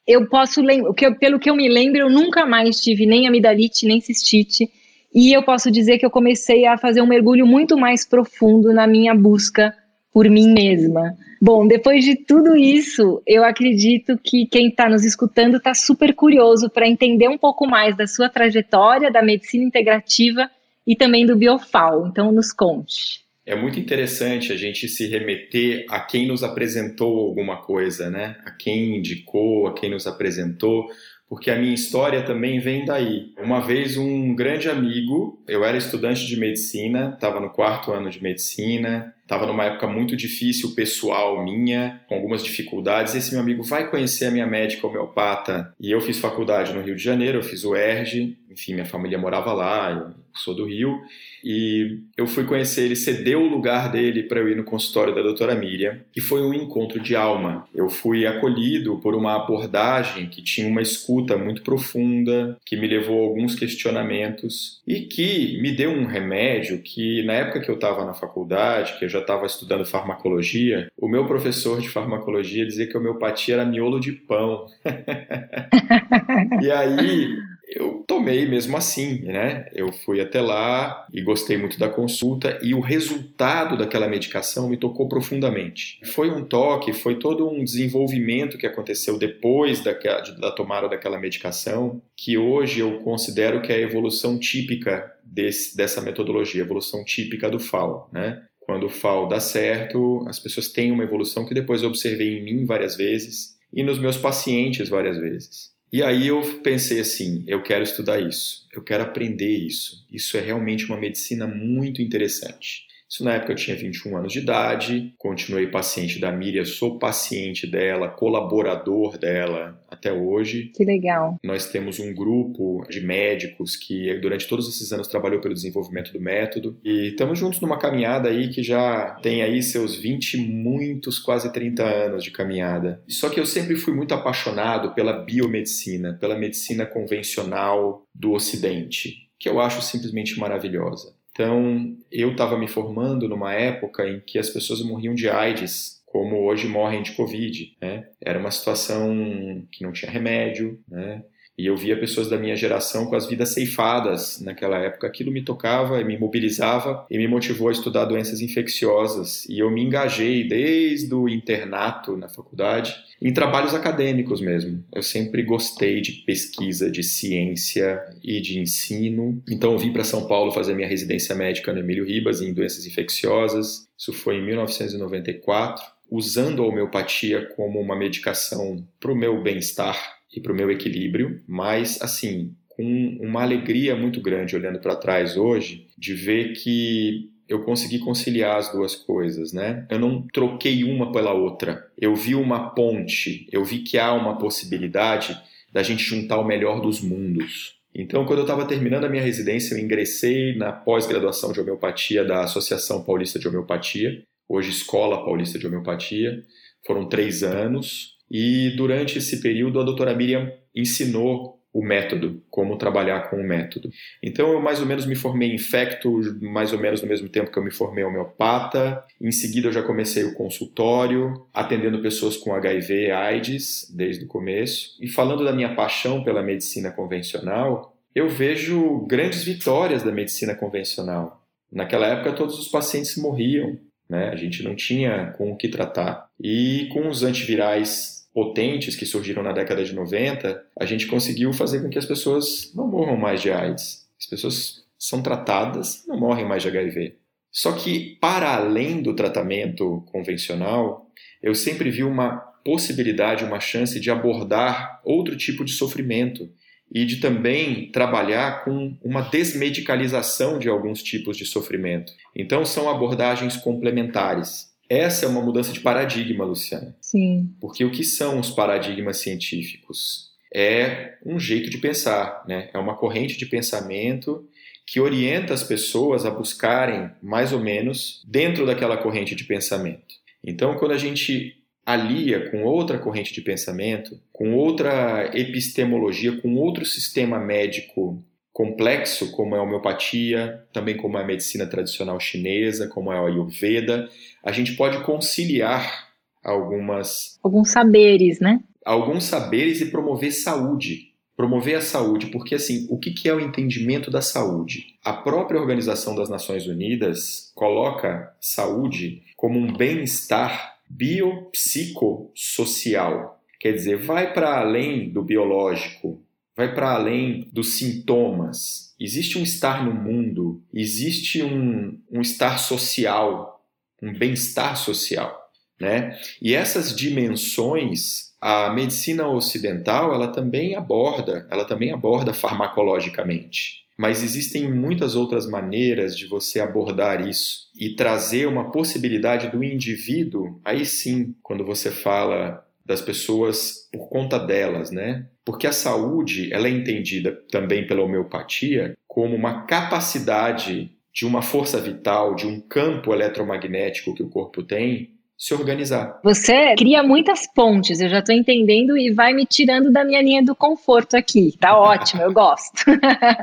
eu 0.07 0.27
posso 0.27 0.61
lembrar, 0.61 0.93
pelo 1.19 1.39
que 1.39 1.49
eu 1.49 1.55
me 1.55 1.69
lembro, 1.69 1.99
eu 1.99 2.09
nunca 2.09 2.45
mais 2.45 2.81
tive 2.81 3.05
nem 3.05 3.27
amidalite, 3.27 3.85
nem 3.85 4.01
cistite. 4.01 4.69
E 5.13 5.31
eu 5.31 5.43
posso 5.43 5.69
dizer 5.69 5.99
que 5.99 6.05
eu 6.05 6.09
comecei 6.09 6.65
a 6.65 6.77
fazer 6.77 7.01
um 7.01 7.07
mergulho 7.07 7.45
muito 7.45 7.77
mais 7.77 8.03
profundo 8.05 8.73
na 8.73 8.87
minha 8.87 9.13
busca 9.13 9.73
por 10.13 10.29
mim 10.29 10.53
mesma. 10.53 11.17
Bom, 11.41 11.67
depois 11.67 12.05
de 12.05 12.15
tudo 12.15 12.55
isso, 12.55 13.21
eu 13.27 13.43
acredito 13.43 14.17
que 14.23 14.45
quem 14.45 14.69
está 14.69 14.87
nos 14.87 15.03
escutando 15.03 15.57
está 15.57 15.73
super 15.73 16.13
curioso 16.13 16.69
para 16.69 16.87
entender 16.87 17.27
um 17.27 17.37
pouco 17.37 17.67
mais 17.67 17.97
da 17.97 18.07
sua 18.07 18.29
trajetória, 18.29 19.11
da 19.11 19.21
medicina 19.21 19.63
integrativa 19.63 20.49
e 20.85 20.95
também 20.95 21.25
do 21.25 21.35
Biofal. 21.35 22.07
Então, 22.07 22.31
nos 22.31 22.53
conte. 22.53 23.23
É 23.45 23.55
muito 23.55 23.77
interessante 23.77 24.53
a 24.53 24.55
gente 24.55 24.87
se 24.87 25.05
remeter 25.07 25.85
a 25.89 25.99
quem 25.99 26.25
nos 26.27 26.43
apresentou 26.43 27.19
alguma 27.19 27.57
coisa, 27.57 28.09
né? 28.09 28.37
A 28.45 28.51
quem 28.51 28.99
indicou, 28.99 29.67
a 29.67 29.73
quem 29.73 29.89
nos 29.89 30.07
apresentou, 30.07 30.87
porque 31.27 31.51
a 31.51 31.57
minha 31.57 31.73
história 31.73 32.23
também 32.23 32.59
vem 32.59 32.85
daí. 32.85 33.33
Uma 33.37 33.59
vez 33.59 33.97
um 33.97 34.33
grande 34.33 34.69
amigo, 34.69 35.43
eu 35.45 35.65
era 35.65 35.77
estudante 35.77 36.25
de 36.25 36.39
medicina, 36.39 37.11
estava 37.15 37.41
no 37.41 37.49
quarto 37.49 37.91
ano 37.91 38.09
de 38.09 38.23
medicina, 38.23 39.13
estava 39.33 39.47
numa 39.47 39.65
época 39.65 39.87
muito 39.87 40.15
difícil 40.15 40.75
pessoal 40.75 41.43
minha, 41.43 42.01
com 42.07 42.15
algumas 42.15 42.43
dificuldades. 42.43 43.15
Esse 43.15 43.31
meu 43.31 43.41
amigo 43.41 43.63
vai 43.63 43.89
conhecer 43.89 44.25
a 44.25 44.31
minha 44.31 44.45
médica 44.45 44.85
homeopata 44.85 45.73
e 45.79 45.91
eu 45.91 45.99
fiz 45.99 46.19
faculdade 46.19 46.71
no 46.71 46.81
Rio 46.81 46.95
de 46.95 47.03
Janeiro, 47.03 47.39
eu 47.39 47.43
fiz 47.43 47.63
o 47.63 47.75
ERJ, 47.75 48.37
enfim, 48.51 48.73
minha 48.73 48.85
família 48.85 49.17
morava 49.17 49.51
lá, 49.51 50.13
sou 50.33 50.55
do 50.55 50.65
Rio, 50.65 51.01
e 51.43 51.99
eu 52.17 52.25
fui 52.25 52.45
conhecer 52.45 52.85
ele, 52.85 52.95
cedeu 52.95 53.41
o 53.41 53.49
lugar 53.49 53.91
dele 53.91 54.23
para 54.23 54.39
eu 54.39 54.47
ir 54.47 54.55
no 54.55 54.63
consultório 54.63 55.13
da 55.13 55.21
doutora 55.21 55.55
Miriam, 55.55 55.99
e 56.15 56.21
foi 56.21 56.41
um 56.41 56.53
encontro 56.53 56.99
de 56.99 57.15
alma. 57.15 57.67
Eu 57.73 57.89
fui 57.89 58.25
acolhido 58.25 58.97
por 58.99 59.13
uma 59.13 59.35
abordagem 59.35 60.27
que 60.27 60.41
tinha 60.41 60.67
uma 60.67 60.81
escuta 60.81 61.37
muito 61.37 61.61
profunda, 61.61 62.57
que 62.65 62.77
me 62.77 62.87
levou 62.87 63.21
a 63.21 63.27
alguns 63.27 63.55
questionamentos 63.55 64.81
e 64.87 65.01
que 65.01 65.59
me 65.61 65.71
deu 65.71 65.91
um 65.91 66.05
remédio 66.05 66.79
que, 66.81 67.23
na 67.23 67.33
época 67.33 67.59
que 67.59 67.69
eu 67.69 67.75
estava 67.75 68.05
na 68.05 68.13
faculdade, 68.13 68.97
que 68.97 69.05
eu 69.05 69.09
já 69.09 69.19
estava 69.19 69.45
estudando 69.45 69.85
farmacologia, 69.85 70.89
o 70.97 71.07
meu 71.07 71.25
professor 71.25 71.81
de 71.81 71.89
farmacologia 71.89 72.65
dizia 72.65 72.87
que 72.87 72.95
a 72.95 72.99
homeopatia 72.99 73.55
era 73.55 73.65
miolo 73.65 73.99
de 73.99 74.11
pão. 74.11 74.65
e 76.61 76.71
aí 76.71 77.37
eu 77.75 78.03
tomei 78.07 78.45
mesmo 78.45 78.77
assim, 78.77 79.21
né? 79.23 79.65
Eu 79.73 79.91
fui 79.91 80.21
até 80.21 80.39
lá 80.39 81.07
e 81.11 81.21
gostei 81.21 81.57
muito 81.57 81.79
da 81.79 81.89
consulta 81.89 82.59
e 82.61 82.73
o 82.73 82.79
resultado 82.79 83.75
daquela 83.75 84.07
medicação 84.07 84.69
me 84.69 84.77
tocou 84.77 85.07
profundamente. 85.09 85.99
Foi 86.05 86.29
um 86.29 86.45
toque, 86.45 86.93
foi 86.93 87.17
todo 87.17 87.49
um 87.49 87.63
desenvolvimento 87.63 88.57
que 88.57 88.67
aconteceu 88.67 89.17
depois 89.17 89.81
da, 89.81 89.93
da 90.39 90.51
tomada 90.51 90.87
daquela 90.87 91.19
medicação, 91.19 91.99
que 92.15 92.37
hoje 92.37 92.79
eu 92.79 92.99
considero 92.99 93.61
que 93.61 93.71
é 93.71 93.77
a 93.77 93.81
evolução 93.81 94.37
típica 94.37 95.11
desse, 95.23 95.75
dessa 95.75 95.99
metodologia, 95.99 96.61
evolução 96.61 97.03
típica 97.03 97.49
do 97.49 97.59
FAO, 97.59 98.07
né? 98.13 98.43
Quando 98.59 98.85
o 98.85 98.89
FAO 98.89 99.27
dá 99.27 99.39
certo, 99.39 100.23
as 100.27 100.39
pessoas 100.39 100.69
têm 100.69 100.91
uma 100.91 101.03
evolução 101.03 101.45
que 101.45 101.53
depois 101.53 101.81
eu 101.81 101.89
observei 101.89 102.37
em 102.37 102.43
mim 102.43 102.65
várias 102.65 102.95
vezes 102.95 103.57
e 103.73 103.83
nos 103.83 103.99
meus 103.99 104.15
pacientes 104.15 104.87
várias 104.87 105.17
vezes. 105.17 105.72
E 105.93 106.01
aí 106.01 106.25
eu 106.25 106.41
pensei 106.63 106.99
assim, 106.99 107.43
eu 107.45 107.61
quero 107.61 107.83
estudar 107.83 108.19
isso, 108.19 108.67
eu 108.73 108.81
quero 108.81 109.03
aprender 109.03 109.55
isso. 109.55 110.03
Isso 110.11 110.35
é 110.35 110.39
realmente 110.39 110.85
uma 110.87 110.97
medicina 110.99 111.45
muito 111.45 112.01
interessante. 112.01 112.87
Isso 113.13 113.23
na 113.23 113.33
época 113.33 113.51
eu 113.51 113.55
tinha 113.55 113.77
21 113.77 114.17
anos 114.17 114.33
de 114.33 114.39
idade, 114.39 115.13
continuei 115.19 115.67
paciente 115.67 116.19
da 116.19 116.31
Miriam, 116.31 116.65
sou 116.65 116.97
paciente 116.97 117.67
dela, 117.67 118.09
colaborador 118.09 119.19
dela 119.19 119.79
até 119.87 120.11
hoje. 120.11 120.71
Que 120.75 120.83
legal. 120.83 121.37
Nós 121.43 121.69
temos 121.69 121.99
um 121.99 122.11
grupo 122.11 122.83
de 122.89 123.01
médicos 123.01 123.75
que 123.75 124.15
durante 124.15 124.47
todos 124.47 124.67
esses 124.67 124.91
anos 124.91 125.07
trabalhou 125.07 125.39
pelo 125.39 125.53
desenvolvimento 125.53 126.11
do 126.11 126.19
método 126.19 126.79
e 126.83 127.09
estamos 127.09 127.37
juntos 127.37 127.61
numa 127.61 127.77
caminhada 127.77 128.29
aí 128.29 128.49
que 128.49 128.63
já 128.63 129.11
tem 129.21 129.43
aí 129.43 129.61
seus 129.61 129.95
20, 129.95 130.37
muitos, 130.37 131.19
quase 131.19 131.53
30 131.53 131.83
anos 131.83 132.23
de 132.23 132.31
caminhada. 132.31 133.03
Só 133.07 133.29
que 133.29 133.39
eu 133.39 133.45
sempre 133.45 133.75
fui 133.75 133.93
muito 133.93 134.15
apaixonado 134.15 134.95
pela 134.95 135.13
biomedicina, 135.13 136.17
pela 136.19 136.35
medicina 136.35 136.83
convencional 136.83 138.07
do 138.11 138.31
ocidente, 138.31 139.29
que 139.37 139.47
eu 139.47 139.59
acho 139.59 139.83
simplesmente 139.83 140.39
maravilhosa. 140.39 141.13
Então, 141.33 141.97
eu 142.11 142.31
estava 142.31 142.57
me 142.57 142.67
formando 142.67 143.27
numa 143.27 143.53
época 143.53 144.07
em 144.07 144.19
que 144.19 144.37
as 144.37 144.51
pessoas 144.51 144.83
morriam 144.83 145.15
de 145.15 145.27
AIDS, 145.27 146.03
como 146.05 146.43
hoje 146.43 146.67
morrem 146.67 147.01
de 147.01 147.13
Covid. 147.13 147.75
Né? 147.81 148.07
Era 148.21 148.37
uma 148.37 148.51
situação 148.51 149.67
que 149.71 149.83
não 149.83 149.91
tinha 149.91 150.11
remédio, 150.11 150.79
né? 150.87 151.23
E 151.57 151.67
eu 151.67 151.77
via 151.77 151.99
pessoas 151.99 152.27
da 152.27 152.37
minha 152.37 152.55
geração 152.55 153.05
com 153.05 153.15
as 153.15 153.27
vidas 153.27 153.49
ceifadas 153.49 154.41
naquela 154.41 154.77
época. 154.79 155.05
Aquilo 155.05 155.31
me 155.31 155.43
tocava, 155.43 156.03
me 156.03 156.17
mobilizava 156.17 157.05
e 157.09 157.17
me 157.17 157.27
motivou 157.27 157.69
a 157.69 157.71
estudar 157.71 158.05
doenças 158.05 158.41
infecciosas. 158.41 159.45
E 159.47 159.59
eu 159.59 159.69
me 159.69 159.83
engajei 159.83 160.47
desde 160.47 161.13
o 161.13 161.29
internato 161.29 162.17
na 162.17 162.27
faculdade 162.27 162.95
em 163.21 163.31
trabalhos 163.31 163.75
acadêmicos 163.75 164.41
mesmo. 164.41 164.83
Eu 164.91 165.03
sempre 165.03 165.43
gostei 165.43 166.01
de 166.01 166.23
pesquisa, 166.25 166.89
de 166.89 167.03
ciência 167.03 168.01
e 168.23 168.41
de 168.41 168.59
ensino. 168.59 169.41
Então 169.47 169.73
eu 169.73 169.77
vim 169.77 169.93
para 169.93 170.03
São 170.03 170.27
Paulo 170.27 170.51
fazer 170.51 170.73
minha 170.73 170.87
residência 170.87 171.35
médica 171.35 171.71
no 171.71 171.79
Emílio 171.79 172.05
Ribas 172.05 172.41
em 172.41 172.51
doenças 172.51 172.87
infecciosas. 172.87 173.87
Isso 173.97 174.11
foi 174.11 174.37
em 174.37 174.45
1994, 174.45 175.85
usando 176.09 176.63
a 176.63 176.67
homeopatia 176.67 177.45
como 177.55 177.79
uma 177.79 177.95
medicação 177.95 178.83
para 178.99 179.11
o 179.11 179.15
meu 179.15 179.41
bem-estar 179.41 180.22
e 180.35 180.41
para 180.41 180.51
o 180.51 180.55
meu 180.55 180.71
equilíbrio, 180.71 181.41
mas 181.47 182.01
assim, 182.01 182.53
com 182.67 183.17
uma 183.21 183.41
alegria 183.41 183.95
muito 183.95 184.21
grande 184.21 184.55
olhando 184.55 184.79
para 184.79 184.95
trás 184.95 185.37
hoje, 185.37 185.87
de 185.97 186.13
ver 186.13 186.53
que 186.53 187.29
eu 187.47 187.63
consegui 187.63 187.99
conciliar 187.99 188.57
as 188.57 188.71
duas 188.71 188.95
coisas, 188.95 189.53
né? 189.53 189.85
Eu 189.89 189.99
não 189.99 190.25
troquei 190.33 190.83
uma 190.83 191.11
pela 191.11 191.33
outra. 191.33 191.85
Eu 191.99 192.15
vi 192.15 192.35
uma 192.35 192.69
ponte, 192.73 193.47
eu 193.51 193.63
vi 193.63 193.79
que 193.79 193.97
há 193.97 194.13
uma 194.13 194.37
possibilidade 194.37 195.37
da 195.71 195.83
gente 195.83 196.03
juntar 196.03 196.39
o 196.39 196.45
melhor 196.45 196.81
dos 196.81 197.01
mundos. 197.01 197.75
Então, 197.93 198.25
quando 198.25 198.39
eu 198.39 198.45
estava 198.45 198.65
terminando 198.65 199.03
a 199.03 199.09
minha 199.09 199.21
residência, 199.21 199.75
eu 199.75 199.79
ingressei 199.79 200.55
na 200.55 200.71
pós-graduação 200.71 201.51
de 201.51 201.59
homeopatia 201.59 202.25
da 202.25 202.43
Associação 202.43 203.03
Paulista 203.03 203.37
de 203.37 203.47
Homeopatia, 203.47 204.23
hoje 204.49 204.71
Escola 204.71 205.23
Paulista 205.23 205.59
de 205.59 205.67
Homeopatia. 205.67 206.43
Foram 206.85 207.07
três 207.07 207.43
anos, 207.43 208.12
e 208.29 208.71
durante 208.75 209.17
esse 209.17 209.41
período, 209.41 209.79
a 209.79 209.83
doutora 209.83 210.15
Miriam 210.15 210.51
ensinou 210.75 211.59
o 211.73 211.83
método, 211.83 212.43
como 212.51 212.77
trabalhar 212.77 213.29
com 213.29 213.37
o 213.37 213.43
método. 213.43 213.89
Então, 214.21 214.53
eu 214.53 214.61
mais 214.61 214.79
ou 214.79 214.85
menos 214.85 215.07
me 215.07 215.15
formei 215.15 215.49
em 215.49 215.55
infecto, 215.55 216.21
mais 216.39 216.71
ou 216.71 216.77
menos 216.77 217.01
no 217.01 217.07
mesmo 217.07 217.27
tempo 217.27 217.51
que 217.51 217.57
eu 217.57 217.63
me 217.63 217.71
formei 217.71 218.03
homeopata. 218.03 219.03
Em 219.19 219.31
seguida, 219.31 219.69
eu 219.69 219.71
já 219.71 219.81
comecei 219.81 220.23
o 220.23 220.35
consultório, 220.35 221.47
atendendo 221.51 221.99
pessoas 221.99 222.37
com 222.37 222.53
HIV 222.53 223.07
e 223.07 223.11
AIDS 223.11 223.91
desde 223.95 224.25
o 224.25 224.27
começo. 224.27 224.95
E 225.01 225.07
falando 225.07 225.43
da 225.43 225.51
minha 225.51 225.73
paixão 225.73 226.23
pela 226.23 226.43
medicina 226.43 226.91
convencional, 226.91 227.97
eu 228.13 228.29
vejo 228.29 228.99
grandes 229.07 229.43
vitórias 229.43 230.03
da 230.03 230.11
medicina 230.11 230.53
convencional. 230.53 231.43
Naquela 231.71 232.05
época, 232.05 232.33
todos 232.33 232.59
os 232.59 232.67
pacientes 232.67 233.17
morriam, 233.17 233.79
né? 234.09 234.29
A 234.29 234.35
gente 234.35 234.63
não 234.63 234.75
tinha 234.75 235.33
com 235.37 235.51
o 235.51 235.57
que 235.57 235.67
tratar. 235.67 236.29
E 236.39 236.89
com 236.91 237.07
os 237.07 237.23
antivirais 237.23 238.27
potentes 238.33 238.95
que 238.95 239.05
surgiram 239.05 239.43
na 239.43 239.51
década 239.51 239.83
de 239.83 239.93
90, 239.93 240.63
a 240.79 240.85
gente 240.85 241.07
conseguiu 241.07 241.53
fazer 241.53 241.81
com 241.81 241.89
que 241.89 241.99
as 241.99 242.05
pessoas 242.05 242.71
não 242.73 242.87
morram 242.87 243.15
mais 243.15 243.41
de 243.41 243.51
AIDS. 243.51 244.07
As 244.19 244.25
pessoas 244.25 244.83
são 244.97 245.21
tratadas, 245.21 246.03
não 246.07 246.19
morrem 246.19 246.45
mais 246.45 246.61
de 246.61 246.69
HIV. 246.69 247.15
Só 247.51 247.73
que, 247.73 248.17
para 248.19 248.55
além 248.55 249.01
do 249.01 249.15
tratamento 249.15 250.03
convencional, 250.11 251.07
eu 251.41 251.53
sempre 251.53 251.91
vi 251.91 252.03
uma 252.03 252.37
possibilidade, 252.65 253.43
uma 253.43 253.59
chance 253.59 253.99
de 253.99 254.09
abordar 254.09 255.01
outro 255.03 255.37
tipo 255.37 255.63
de 255.63 255.73
sofrimento 255.73 256.49
e 256.93 257.05
de 257.05 257.17
também 257.17 257.89
trabalhar 257.91 258.63
com 258.63 258.95
uma 259.03 259.21
desmedicalização 259.21 260.59
de 260.59 260.69
alguns 260.69 261.01
tipos 261.01 261.35
de 261.35 261.45
sofrimento. 261.45 262.13
Então, 262.35 262.63
são 262.63 262.87
abordagens 262.87 263.57
complementares. 263.57 264.71
Essa 264.87 265.25
é 265.25 265.27
uma 265.29 265.41
mudança 265.41 265.73
de 265.73 265.79
paradigma, 265.79 266.45
Luciana. 266.45 266.95
Sim. 267.01 267.49
Porque 267.59 267.83
o 267.83 267.89
que 267.89 268.03
são 268.03 268.39
os 268.39 268.51
paradigmas 268.51 269.17
científicos? 269.17 270.31
É 270.53 271.15
um 271.25 271.39
jeito 271.39 271.67
de 271.71 271.79
pensar, 271.79 272.43
né? 272.47 272.69
É 272.71 272.77
uma 272.77 272.95
corrente 272.95 273.37
de 273.37 273.47
pensamento 273.47 274.47
que 274.85 274.99
orienta 274.99 275.53
as 275.53 275.63
pessoas 275.63 276.25
a 276.25 276.29
buscarem 276.29 277.09
mais 277.23 277.51
ou 277.51 277.59
menos 277.59 278.21
dentro 278.27 278.67
daquela 278.67 278.97
corrente 278.97 279.33
de 279.33 279.45
pensamento. 279.45 280.13
Então, 280.43 280.75
quando 280.75 280.91
a 280.91 280.97
gente 280.97 281.62
alia 281.85 282.49
com 282.49 282.63
outra 282.63 282.97
corrente 282.97 283.33
de 283.33 283.41
pensamento, 283.41 284.19
com 284.31 284.53
outra 284.55 285.29
epistemologia, 285.37 286.41
com 286.41 286.55
outro 286.55 286.85
sistema 286.85 287.39
médico 287.39 288.23
complexo, 288.53 289.31
como 289.31 289.55
é 289.55 289.59
a 289.59 289.63
homeopatia, 289.63 290.63
também 290.71 290.95
como 290.95 291.17
é 291.17 291.21
a 291.21 291.25
medicina 291.25 291.65
tradicional 291.65 292.19
chinesa, 292.19 292.87
como 292.87 293.11
é 293.11 293.17
a 293.17 293.25
Ayurveda, 293.25 294.07
a 294.43 294.51
gente 294.51 294.75
pode 294.75 295.03
conciliar 295.03 296.09
algumas. 296.43 297.39
Alguns 297.43 297.71
saberes, 297.71 298.39
né? 298.39 298.61
Alguns 298.85 299.23
saberes 299.23 299.81
e 299.81 299.87
promover 299.87 300.31
saúde. 300.31 301.11
Promover 301.35 301.77
a 301.77 301.81
saúde, 301.81 302.27
porque 302.27 302.53
assim, 302.53 302.85
o 302.91 302.99
que 302.99 303.27
é 303.27 303.33
o 303.33 303.39
entendimento 303.39 304.11
da 304.11 304.21
saúde? 304.21 304.95
A 305.03 305.13
própria 305.13 305.59
Organização 305.59 306.15
das 306.15 306.29
Nações 306.29 306.67
Unidas 306.67 307.51
coloca 307.55 308.31
saúde 308.39 309.23
como 309.35 309.57
um 309.57 309.73
bem-estar 309.73 310.72
biopsicossocial. 310.95 313.41
Quer 313.59 313.73
dizer, 313.73 313.97
vai 313.97 314.33
para 314.33 314.59
além 314.59 315.09
do 315.09 315.21
biológico, 315.23 316.23
vai 316.55 316.73
para 316.73 316.93
além 316.93 317.49
dos 317.51 317.77
sintomas. 317.77 318.95
Existe 318.99 319.37
um 319.37 319.43
estar 319.43 319.85
no 319.85 319.93
mundo, 319.93 320.63
existe 320.73 321.43
um, 321.43 321.99
um 322.11 322.21
estar 322.21 322.57
social, 322.57 323.63
um 324.01 324.11
bem-estar 324.13 324.75
social. 324.77 325.43
Né? 325.79 326.19
E 326.41 326.53
essas 326.53 326.93
dimensões 326.95 328.33
a 328.45 328.69
medicina 328.69 329.25
ocidental 329.25 330.13
ela 330.13 330.27
também 330.27 330.75
aborda, 330.75 331.47
ela 331.49 331.63
também 331.63 331.93
aborda 331.93 332.33
farmacologicamente. 332.33 333.82
Mas 333.97 334.23
existem 334.23 334.71
muitas 334.71 335.15
outras 335.15 335.47
maneiras 335.47 336.17
de 336.17 336.25
você 336.25 336.59
abordar 336.59 337.27
isso 337.27 337.69
e 337.79 337.95
trazer 337.95 338.47
uma 338.47 338.71
possibilidade 338.71 339.49
do 339.49 339.63
indivíduo, 339.63 340.59
aí 340.65 340.85
sim, 340.85 341.35
quando 341.41 341.63
você 341.63 341.91
fala 341.91 342.65
das 342.85 343.01
pessoas 343.01 343.87
por 343.91 344.09
conta 344.09 344.37
delas, 344.37 344.91
né? 344.91 345.27
Porque 345.45 345.67
a 345.67 345.71
saúde, 345.71 346.51
ela 346.51 346.67
é 346.67 346.71
entendida 346.71 347.31
também 347.49 347.85
pela 347.87 348.03
homeopatia 348.03 348.93
como 349.07 349.35
uma 349.35 349.63
capacidade 349.63 350.91
de 351.13 351.25
uma 351.25 351.41
força 351.41 351.79
vital, 351.79 352.33
de 352.33 352.47
um 352.47 352.59
campo 352.59 353.13
eletromagnético 353.13 354.15
que 354.15 354.23
o 354.23 354.29
corpo 354.29 354.63
tem, 354.63 355.11
se 355.37 355.53
organizar. 355.53 356.19
Você 356.23 356.75
cria 356.75 357.03
muitas 357.03 357.47
pontes, 357.47 357.99
eu 357.99 358.07
já 358.07 358.19
estou 358.19 358.33
entendendo 358.33 358.97
e 358.97 359.11
vai 359.11 359.33
me 359.33 359.45
tirando 359.45 359.91
da 359.91 360.03
minha 360.03 360.21
linha 360.21 360.43
do 360.43 360.55
conforto 360.55 361.17
aqui. 361.17 361.55
Tá 361.59 361.75
ótimo, 361.79 362.21
eu 362.21 362.31
gosto. 362.31 362.85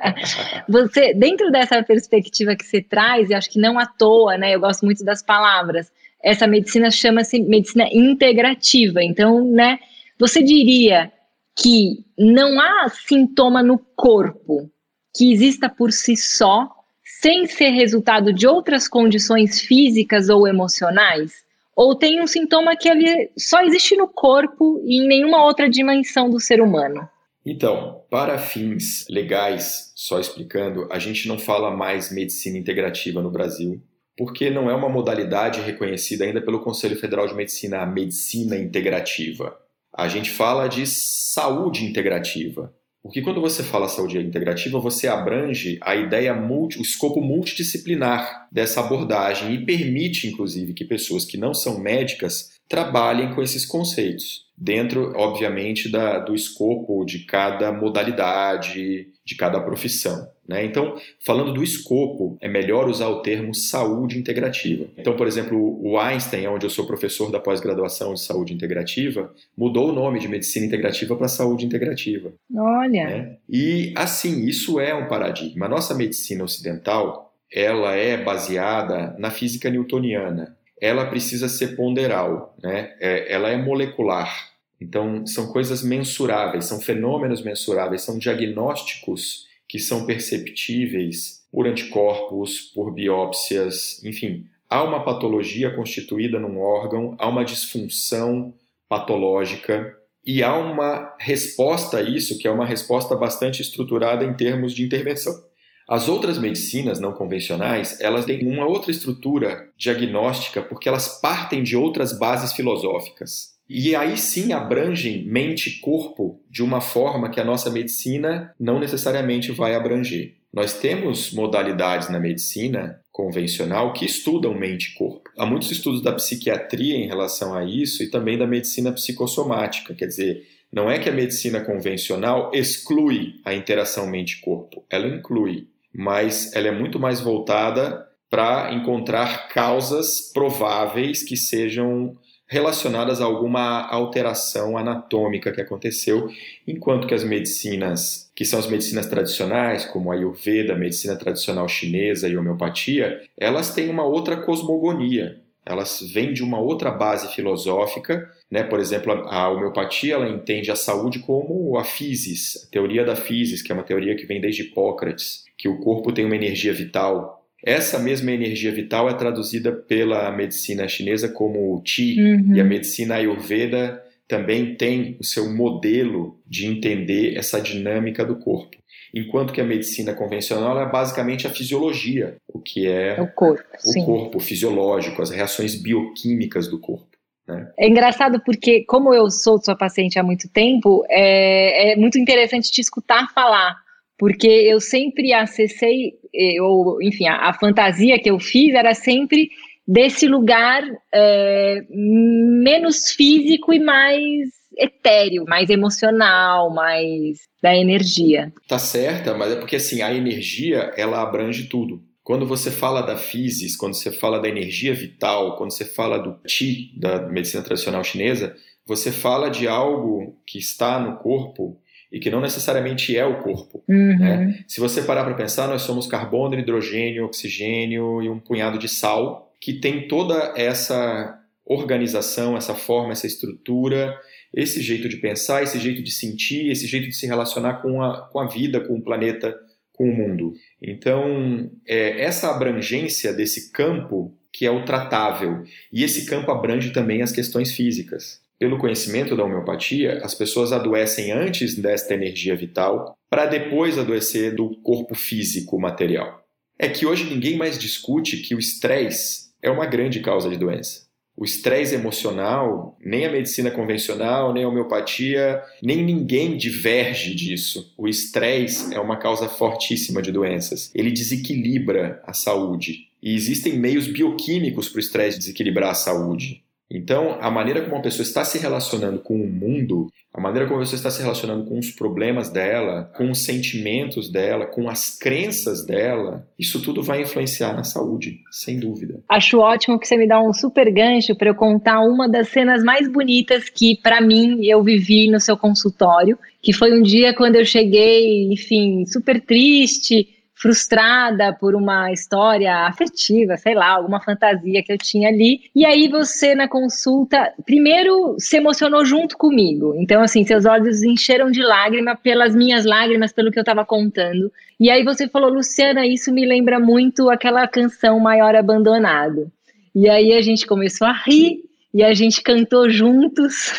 você, 0.69 1.13
dentro 1.15 1.51
dessa 1.51 1.83
perspectiva 1.83 2.57
que 2.57 2.65
você 2.65 2.81
traz, 2.81 3.31
e 3.31 3.35
acho 3.35 3.51
que 3.51 3.59
não 3.59 3.79
à 3.79 3.87
toa, 3.87 4.39
né? 4.39 4.55
Eu 4.55 4.61
gosto 4.61 4.85
muito 4.85 5.05
das 5.05 5.23
palavras. 5.23 5.91
Essa 6.23 6.47
medicina 6.47 6.91
chama-se 6.91 7.41
medicina 7.41 7.89
integrativa. 7.93 9.03
Então, 9.03 9.45
né? 9.45 9.79
Você 10.19 10.43
diria 10.43 11.11
que 11.57 12.05
não 12.19 12.61
há 12.61 12.89
sintoma 12.89 13.63
no 13.63 13.79
corpo 13.97 14.71
que 15.15 15.33
exista 15.33 15.69
por 15.69 15.93
si 15.93 16.17
só, 16.17 16.69
sem 17.03 17.47
ser 17.47 17.71
resultado 17.71 18.33
de 18.33 18.47
outras 18.47 18.87
condições 18.87 19.61
físicas 19.61 20.29
ou 20.29 20.47
emocionais? 20.47 21.50
Ou 21.77 21.95
tem 21.95 22.21
um 22.21 22.27
sintoma 22.27 22.77
que 22.77 22.89
ele 22.89 23.31
só 23.39 23.63
existe 23.63 23.97
no 23.97 24.09
corpo 24.09 24.83
e 24.85 25.03
em 25.03 25.07
nenhuma 25.07 25.45
outra 25.45 25.69
dimensão 25.69 26.29
do 26.29 26.41
ser 26.41 26.61
humano? 26.61 27.09
Então, 27.45 28.03
para 28.11 28.39
fins 28.39 29.07
legais, 29.09 29.93
só 29.97 30.21
explicando, 30.21 30.87
a 30.93 30.99
gente 30.99 31.27
não 31.27 31.39
fala 31.39 31.71
mais 31.71 32.13
medicina 32.13 32.59
integrativa 32.59 33.23
no 33.23 33.31
Brasil, 33.31 33.83
porque 34.17 34.51
não 34.51 34.69
é 34.71 34.75
uma 34.75 34.89
modalidade 34.89 35.61
reconhecida 35.61 36.25
ainda 36.25 36.43
pelo 36.43 36.61
Conselho 36.61 36.97
Federal 36.97 37.27
de 37.27 37.35
Medicina, 37.35 37.79
a 37.79 37.87
medicina 37.87 38.57
integrativa. 38.57 39.57
A 39.93 40.07
gente 40.07 40.31
fala 40.31 40.69
de 40.69 40.87
saúde 40.87 41.85
integrativa. 41.85 42.75
Porque 43.03 43.23
quando 43.23 43.41
você 43.41 43.63
fala 43.63 43.89
saúde 43.89 44.19
integrativa, 44.19 44.79
você 44.79 45.09
abrange 45.09 45.79
a 45.83 45.97
ideia 45.97 46.35
multi, 46.35 46.79
o 46.79 46.83
escopo 46.83 47.21
multidisciplinar 47.23 48.47
dessa 48.53 48.81
abordagem 48.81 49.55
e 49.55 49.65
permite, 49.65 50.27
inclusive, 50.27 50.75
que 50.75 50.85
pessoas 50.85 51.25
que 51.25 51.39
não 51.39 51.55
são 51.55 51.81
médicas 51.81 52.51
trabalhem 52.69 53.35
com 53.35 53.43
esses 53.43 53.65
conceitos, 53.65 54.47
dentro, 54.57 55.13
obviamente, 55.17 55.91
da, 55.91 56.19
do 56.19 56.35
escopo 56.35 57.05
de 57.05 57.21
cada 57.21 57.73
modalidade, 57.73 59.09
de 59.25 59.35
cada 59.35 59.61
profissão. 59.61 60.29
Né? 60.51 60.65
Então, 60.65 60.97
falando 61.25 61.55
do 61.55 61.63
escopo, 61.63 62.37
é 62.41 62.49
melhor 62.49 62.89
usar 62.89 63.07
o 63.07 63.23
termo 63.23 63.55
saúde 63.55 64.19
integrativa. 64.19 64.89
Então, 64.99 65.15
por 65.15 65.29
exemplo, 65.29 65.81
o 65.81 65.97
Einstein, 65.97 66.49
onde 66.49 66.67
eu 66.67 66.71
sou 66.71 66.89
professor 66.89 67.31
da 67.31 67.39
pós-graduação 67.39 68.13
de 68.15 68.21
saúde 68.21 68.53
integrativa, 68.53 69.33
mudou 69.57 69.91
o 69.91 69.93
nome 69.93 70.19
de 70.19 70.27
medicina 70.27 70.67
integrativa 70.67 71.15
para 71.15 71.29
saúde 71.29 71.65
integrativa. 71.65 72.33
Olha! 72.53 73.05
Né? 73.05 73.37
E, 73.49 73.95
assim, 73.97 74.45
isso 74.45 74.81
é 74.81 74.93
um 74.93 75.07
paradigma. 75.07 75.67
A 75.67 75.69
nossa 75.69 75.95
medicina 75.95 76.43
ocidental, 76.43 77.33
ela 77.53 77.95
é 77.95 78.17
baseada 78.17 79.15
na 79.21 79.31
física 79.31 79.71
newtoniana. 79.71 80.57
Ela 80.81 81.07
precisa 81.07 81.49
ser 81.49 81.77
ponderal, 81.77 82.57
né? 82.61 82.97
É, 82.99 83.33
ela 83.33 83.51
é 83.51 83.57
molecular. 83.57 84.51
Então, 84.81 85.25
são 85.27 85.53
coisas 85.53 85.85
mensuráveis, 85.85 86.65
são 86.65 86.81
fenômenos 86.81 87.41
mensuráveis, 87.41 88.03
são 88.03 88.19
diagnósticos 88.19 89.49
que 89.71 89.79
são 89.79 90.05
perceptíveis 90.05 91.45
por 91.53 91.65
anticorpos, 91.69 92.59
por 92.75 92.93
biópsias, 92.93 94.03
enfim. 94.03 94.47
Há 94.69 94.83
uma 94.83 95.05
patologia 95.05 95.73
constituída 95.73 96.41
num 96.41 96.59
órgão, 96.59 97.15
há 97.21 97.29
uma 97.29 97.45
disfunção 97.45 98.53
patológica 98.89 99.97
e 100.27 100.43
há 100.43 100.57
uma 100.57 101.15
resposta 101.21 101.99
a 101.99 102.03
isso 102.03 102.37
que 102.37 102.49
é 102.49 102.51
uma 102.51 102.67
resposta 102.67 103.15
bastante 103.15 103.63
estruturada 103.63 104.25
em 104.25 104.35
termos 104.35 104.75
de 104.75 104.83
intervenção. 104.83 105.41
As 105.89 106.09
outras 106.09 106.37
medicinas 106.37 106.99
não 106.99 107.13
convencionais, 107.13 108.01
elas 108.01 108.25
têm 108.25 108.45
uma 108.49 108.67
outra 108.67 108.91
estrutura 108.91 109.69
diagnóstica 109.77 110.61
porque 110.63 110.89
elas 110.89 111.21
partem 111.21 111.63
de 111.63 111.77
outras 111.77 112.13
bases 112.19 112.53
filosóficas. 112.53 113.50
E 113.73 113.95
aí 113.95 114.17
sim 114.17 114.53
abrangem 114.53 115.25
mente 115.25 115.71
e 115.71 115.79
corpo 115.79 116.43
de 116.51 116.61
uma 116.61 116.81
forma 116.81 117.31
que 117.31 117.39
a 117.39 117.45
nossa 117.45 117.71
medicina 117.71 118.53
não 118.59 118.81
necessariamente 118.81 119.53
vai 119.53 119.77
abranger. 119.77 120.35
Nós 120.53 120.75
temos 120.81 121.33
modalidades 121.33 122.09
na 122.09 122.19
medicina 122.19 123.01
convencional 123.13 123.93
que 123.93 124.05
estudam 124.05 124.55
mente 124.55 124.91
e 124.91 124.95
corpo. 124.95 125.31
Há 125.39 125.47
muitos 125.47 125.71
estudos 125.71 126.03
da 126.03 126.13
psiquiatria 126.13 126.97
em 126.97 127.07
relação 127.07 127.55
a 127.55 127.65
isso 127.65 128.03
e 128.03 128.11
também 128.11 128.37
da 128.37 128.45
medicina 128.45 128.91
psicossomática, 128.91 129.95
quer 129.95 130.07
dizer, 130.07 130.45
não 130.73 130.91
é 130.91 130.99
que 130.99 131.09
a 131.09 131.13
medicina 131.13 131.61
convencional 131.61 132.51
exclui 132.53 133.35
a 133.45 133.55
interação 133.55 134.09
mente-corpo, 134.09 134.85
ela 134.91 135.07
inclui, 135.07 135.69
mas 135.95 136.53
ela 136.57 136.67
é 136.67 136.73
muito 136.73 136.99
mais 136.99 137.21
voltada 137.21 138.05
para 138.29 138.73
encontrar 138.73 139.49
causas 139.49 140.31
prováveis 140.33 141.23
que 141.23 141.37
sejam 141.37 142.17
relacionadas 142.51 143.21
a 143.21 143.25
alguma 143.25 143.87
alteração 143.87 144.77
anatômica 144.77 145.53
que 145.53 145.61
aconteceu, 145.61 146.29
enquanto 146.67 147.07
que 147.07 147.15
as 147.15 147.23
medicinas, 147.23 148.29
que 148.35 148.45
são 148.45 148.59
as 148.59 148.67
medicinas 148.67 149.07
tradicionais, 149.07 149.85
como 149.85 150.11
a 150.11 150.17
Ayurveda, 150.17 150.73
a 150.73 150.77
medicina 150.77 151.15
tradicional 151.15 151.69
chinesa 151.69 152.29
e 152.29 152.37
homeopatia, 152.37 153.23
elas 153.39 153.73
têm 153.73 153.89
uma 153.89 154.05
outra 154.05 154.37
cosmogonia. 154.37 155.39
Elas 155.65 156.01
vêm 156.13 156.33
de 156.33 156.43
uma 156.43 156.59
outra 156.59 156.91
base 156.91 157.33
filosófica, 157.33 158.29
né? 158.51 158.65
Por 158.65 158.81
exemplo, 158.81 159.13
a 159.13 159.49
homeopatia 159.49 160.15
ela 160.15 160.29
entende 160.29 160.73
a 160.73 160.77
saúde 160.77 161.21
como 161.21 161.79
a 161.79 161.85
physis, 161.85 162.67
a 162.67 162.73
teoria 162.73 163.05
da 163.05 163.15
physis, 163.15 163.63
que 163.63 163.71
é 163.71 163.75
uma 163.75 163.85
teoria 163.85 164.17
que 164.17 164.27
vem 164.27 164.41
desde 164.41 164.63
Hipócrates, 164.63 165.45
que 165.57 165.69
o 165.69 165.79
corpo 165.79 166.11
tem 166.11 166.25
uma 166.25 166.35
energia 166.35 166.73
vital, 166.73 167.40
essa 167.65 167.99
mesma 167.99 168.33
energia 168.33 168.73
vital 168.73 169.09
é 169.09 169.15
traduzida 169.15 169.73
pela 169.73 170.31
medicina 170.33 170.89
chinesa 170.89 171.29
como 171.29 171.75
o 171.75 171.83
Qi, 171.83 172.17
uhum. 172.19 172.55
e 172.55 172.61
a 172.61 172.65
medicina 172.65 173.17
Ayurveda 173.17 174.03
também 174.27 174.75
tem 174.77 175.17
o 175.21 175.25
seu 175.25 175.53
modelo 175.53 176.41
de 176.47 176.67
entender 176.67 177.37
essa 177.37 177.61
dinâmica 177.61 178.25
do 178.25 178.37
corpo. 178.37 178.79
Enquanto 179.13 179.53
que 179.53 179.61
a 179.61 179.65
medicina 179.65 180.15
convencional 180.15 180.81
é 180.81 180.89
basicamente 180.89 181.47
a 181.47 181.51
fisiologia, 181.51 182.37
o 182.47 182.61
que 182.61 182.87
é 182.87 183.21
o 183.21 183.27
corpo, 183.27 183.65
o 183.85 184.05
corpo 184.05 184.39
fisiológico, 184.39 185.21
as 185.21 185.31
reações 185.31 185.75
bioquímicas 185.75 186.69
do 186.69 186.79
corpo. 186.79 187.09
Né? 187.47 187.73
É 187.77 187.89
engraçado 187.89 188.41
porque, 188.45 188.85
como 188.85 189.13
eu 189.13 189.29
sou 189.29 189.61
sua 189.61 189.75
paciente 189.75 190.17
há 190.17 190.23
muito 190.23 190.49
tempo, 190.49 191.05
é, 191.09 191.93
é 191.93 191.97
muito 191.97 192.17
interessante 192.19 192.71
te 192.71 192.81
escutar 192.81 193.33
falar 193.35 193.77
porque 194.21 194.47
eu 194.47 194.79
sempre 194.81 195.33
acessei, 195.33 196.13
ou 196.61 197.03
enfim, 197.03 197.27
a, 197.27 197.49
a, 197.49 197.55
fantasia 197.55 198.21
que 198.21 198.31
eu 198.31 198.39
fiz 198.39 198.75
era 198.75 198.93
sempre 198.93 199.49
desse 199.89 200.29
lugar 200.29 200.83
é, 201.11 201.81
menos 201.89 203.13
físico 203.13 203.73
e 203.73 203.81
mais 203.81 204.51
etéreo, 204.77 205.47
mais 205.49 205.71
emocional, 205.71 206.71
mais 206.71 207.39
da 207.63 207.75
energia. 207.75 208.53
Tá 208.69 208.79
certa, 208.79 209.33
mas 209.33 209.53
é 209.53 209.57
porque 209.57 209.77
assim, 209.77 210.03
a 210.03 210.13
energia, 210.13 210.93
ela 210.99 211.23
abrange 211.23 211.65
tudo. 211.65 212.03
Quando 212.23 212.45
você 212.45 212.71
fala 212.71 213.01
da 213.01 213.17
physis, 213.17 213.75
quando 213.75 213.95
você 213.95 214.13
fala 214.13 214.39
da 214.39 214.51
energia 214.51 214.93
vital, 214.93 215.57
quando 215.57 215.73
você 215.73 215.87
fala 215.87 216.19
do 216.19 216.39
qi, 216.47 216.93
da 217.01 217.27
medicina 217.27 217.63
tradicional 217.63 218.05
chinesa, 218.05 218.55
você 218.87 219.11
fala 219.11 219.49
de 219.49 219.67
algo 219.67 220.37
que 220.47 220.59
está 220.59 221.01
no 221.01 221.17
corpo 221.17 221.81
e 222.13 222.19
que 222.19 222.31
não 222.31 222.41
necessariamente 222.41 223.17
é 223.17 223.25
o 223.25 223.41
corpo. 223.41 223.83
Uhum. 223.89 224.19
Né? 224.19 224.65
Se 224.67 224.81
você 224.81 225.03
parar 225.03 225.25
para 225.25 225.35
pensar, 225.35 225.69
nós 225.69 225.83
somos 225.83 226.07
carbono, 226.07 226.59
hidrogênio, 226.59 227.25
oxigênio 227.25 228.23
e 228.23 228.29
um 228.29 228.39
punhado 228.39 228.79
de 228.79 228.89
sal 228.89 229.55
que 229.61 229.75
tem 229.75 230.09
toda 230.09 230.55
essa 230.57 231.39
organização, 231.65 232.57
essa 232.57 232.75
forma, 232.75 233.13
essa 233.13 233.27
estrutura, 233.27 234.19
esse 234.53 234.81
jeito 234.81 235.09
de 235.09 235.19
pensar, 235.19 235.63
esse 235.63 235.79
jeito 235.79 236.03
de 236.03 236.11
sentir, 236.11 236.71
esse 236.71 236.87
jeito 236.87 237.07
de 237.07 237.15
se 237.15 237.27
relacionar 237.27 237.75
com 237.75 238.03
a, 238.03 238.29
com 238.29 238.41
a 238.41 238.49
vida, 238.49 238.81
com 238.81 238.95
o 238.95 239.03
planeta, 239.03 239.57
com 239.93 240.05
o 240.05 240.17
mundo. 240.17 240.55
Então, 240.83 241.71
é, 241.87 242.23
essa 242.23 242.51
abrangência 242.51 243.33
desse 243.33 243.71
campo 243.71 244.35
que 244.53 244.67
é 244.67 244.71
o 244.71 244.85
tratável, 244.85 245.63
e 245.93 246.03
esse 246.03 246.27
campo 246.27 246.51
abrange 246.51 246.91
também 246.91 247.23
as 247.23 247.31
questões 247.31 247.73
físicas 247.73 248.41
pelo 248.61 248.77
conhecimento 248.77 249.35
da 249.35 249.43
homeopatia, 249.43 250.21
as 250.23 250.35
pessoas 250.35 250.71
adoecem 250.71 251.33
antes 251.33 251.75
desta 251.75 252.13
energia 252.13 252.55
vital 252.55 253.17
para 253.31 253.47
depois 253.47 253.99
adoecer 253.99 254.55
do 254.55 254.77
corpo 254.83 255.15
físico 255.15 255.81
material. 255.81 256.45
É 256.79 256.87
que 256.87 257.07
hoje 257.07 257.25
ninguém 257.25 257.57
mais 257.57 257.79
discute 257.79 258.37
que 258.37 258.55
o 258.55 258.59
estresse 258.59 259.49
é 259.63 259.71
uma 259.71 259.87
grande 259.87 260.21
causa 260.21 260.51
de 260.51 260.59
doença. 260.59 261.09
O 261.35 261.43
estresse 261.43 261.95
emocional, 261.95 262.99
nem 263.03 263.25
a 263.25 263.33
medicina 263.33 263.71
convencional, 263.71 264.53
nem 264.53 264.65
a 264.65 264.69
homeopatia, 264.69 265.63
nem 265.83 266.05
ninguém 266.05 266.55
diverge 266.55 267.35
disso. 267.35 267.95
O 267.97 268.07
estresse 268.07 268.95
é 268.95 269.01
uma 269.01 269.17
causa 269.17 269.49
fortíssima 269.49 270.21
de 270.21 270.31
doenças. 270.31 270.91
Ele 270.95 271.11
desequilibra 271.11 272.21
a 272.27 272.35
saúde. 272.35 273.09
E 273.23 273.35
existem 273.35 273.79
meios 273.79 274.07
bioquímicos 274.07 274.91
para 274.91 274.99
o 274.99 275.01
estresse 275.01 275.39
desequilibrar 275.39 275.93
a 275.93 275.95
saúde. 275.95 276.63
Então, 276.93 277.39
a 277.41 277.51
maneira 277.51 277.83
como 277.83 277.95
uma 277.95 278.03
pessoa 278.03 278.25
está 278.25 278.45
se 278.45 278.59
relacionando 278.59 279.21
com 279.21 279.35
o 279.35 279.47
mundo, 279.47 280.09
a 280.35 280.41
maneira 280.41 280.67
como 280.67 280.85
você 280.85 280.97
está 280.97 281.09
se 281.09 281.23
relacionando 281.23 281.65
com 281.65 281.79
os 281.79 281.93
problemas 281.93 282.51
dela, 282.51 283.05
com 283.17 283.31
os 283.31 283.45
sentimentos 283.45 284.29
dela, 284.29 284.67
com 284.67 284.89
as 284.89 285.17
crenças 285.17 285.87
dela, 285.87 286.45
isso 286.59 286.83
tudo 286.83 287.01
vai 287.01 287.23
influenciar 287.23 287.75
na 287.75 287.85
saúde, 287.85 288.41
sem 288.51 288.81
dúvida. 288.81 289.21
Acho 289.29 289.61
ótimo 289.61 290.01
que 290.01 290.09
você 290.09 290.17
me 290.17 290.27
dá 290.27 290.43
um 290.43 290.53
super 290.53 290.91
gancho 290.93 291.37
para 291.37 291.51
eu 291.51 291.55
contar 291.55 292.01
uma 292.01 292.29
das 292.29 292.49
cenas 292.49 292.83
mais 292.83 293.09
bonitas 293.09 293.69
que, 293.69 293.97
para 294.03 294.21
mim, 294.21 294.65
eu 294.65 294.83
vivi 294.83 295.31
no 295.31 295.39
seu 295.39 295.57
consultório, 295.57 296.37
que 296.61 296.73
foi 296.73 296.93
um 296.93 297.03
dia 297.03 297.33
quando 297.33 297.55
eu 297.55 297.65
cheguei, 297.65 298.53
enfim, 298.53 299.07
super 299.07 299.41
triste 299.41 300.40
frustrada 300.61 301.55
por 301.55 301.75
uma 301.75 302.13
história 302.13 302.87
afetiva, 302.87 303.57
sei 303.57 303.75
lá, 303.75 303.89
alguma 303.93 304.21
fantasia 304.21 304.83
que 304.83 304.93
eu 304.93 304.99
tinha 304.99 305.31
ali. 305.31 305.63
E 305.75 305.87
aí 305.87 306.07
você 306.07 306.55
na 306.55 306.69
consulta, 306.69 307.53
primeiro 307.65 308.37
se 308.39 308.59
emocionou 308.59 309.03
junto 309.03 309.39
comigo. 309.39 309.95
Então 309.97 310.23
assim, 310.23 310.45
seus 310.45 310.67
olhos 310.67 311.03
encheram 311.03 311.51
de 311.51 311.63
lágrima 311.63 312.15
pelas 312.15 312.55
minhas 312.55 312.85
lágrimas, 312.85 313.33
pelo 313.33 313.51
que 313.51 313.59
eu 313.59 313.63
estava 313.63 313.87
contando. 313.87 314.53
E 314.79 314.91
aí 314.91 315.03
você 315.03 315.27
falou, 315.27 315.51
Luciana, 315.51 316.07
isso 316.07 316.31
me 316.31 316.45
lembra 316.45 316.79
muito 316.79 317.31
aquela 317.31 317.67
canção 317.67 318.21
Maior 318.21 318.55
Abandonado. 318.55 319.51
E 319.95 320.11
aí 320.11 320.35
a 320.35 320.43
gente 320.43 320.67
começou 320.67 321.07
a 321.07 321.13
rir 321.13 321.65
e 321.93 322.03
a 322.03 322.15
gente 322.15 322.43
cantou 322.43 322.89
juntos. 322.89 323.73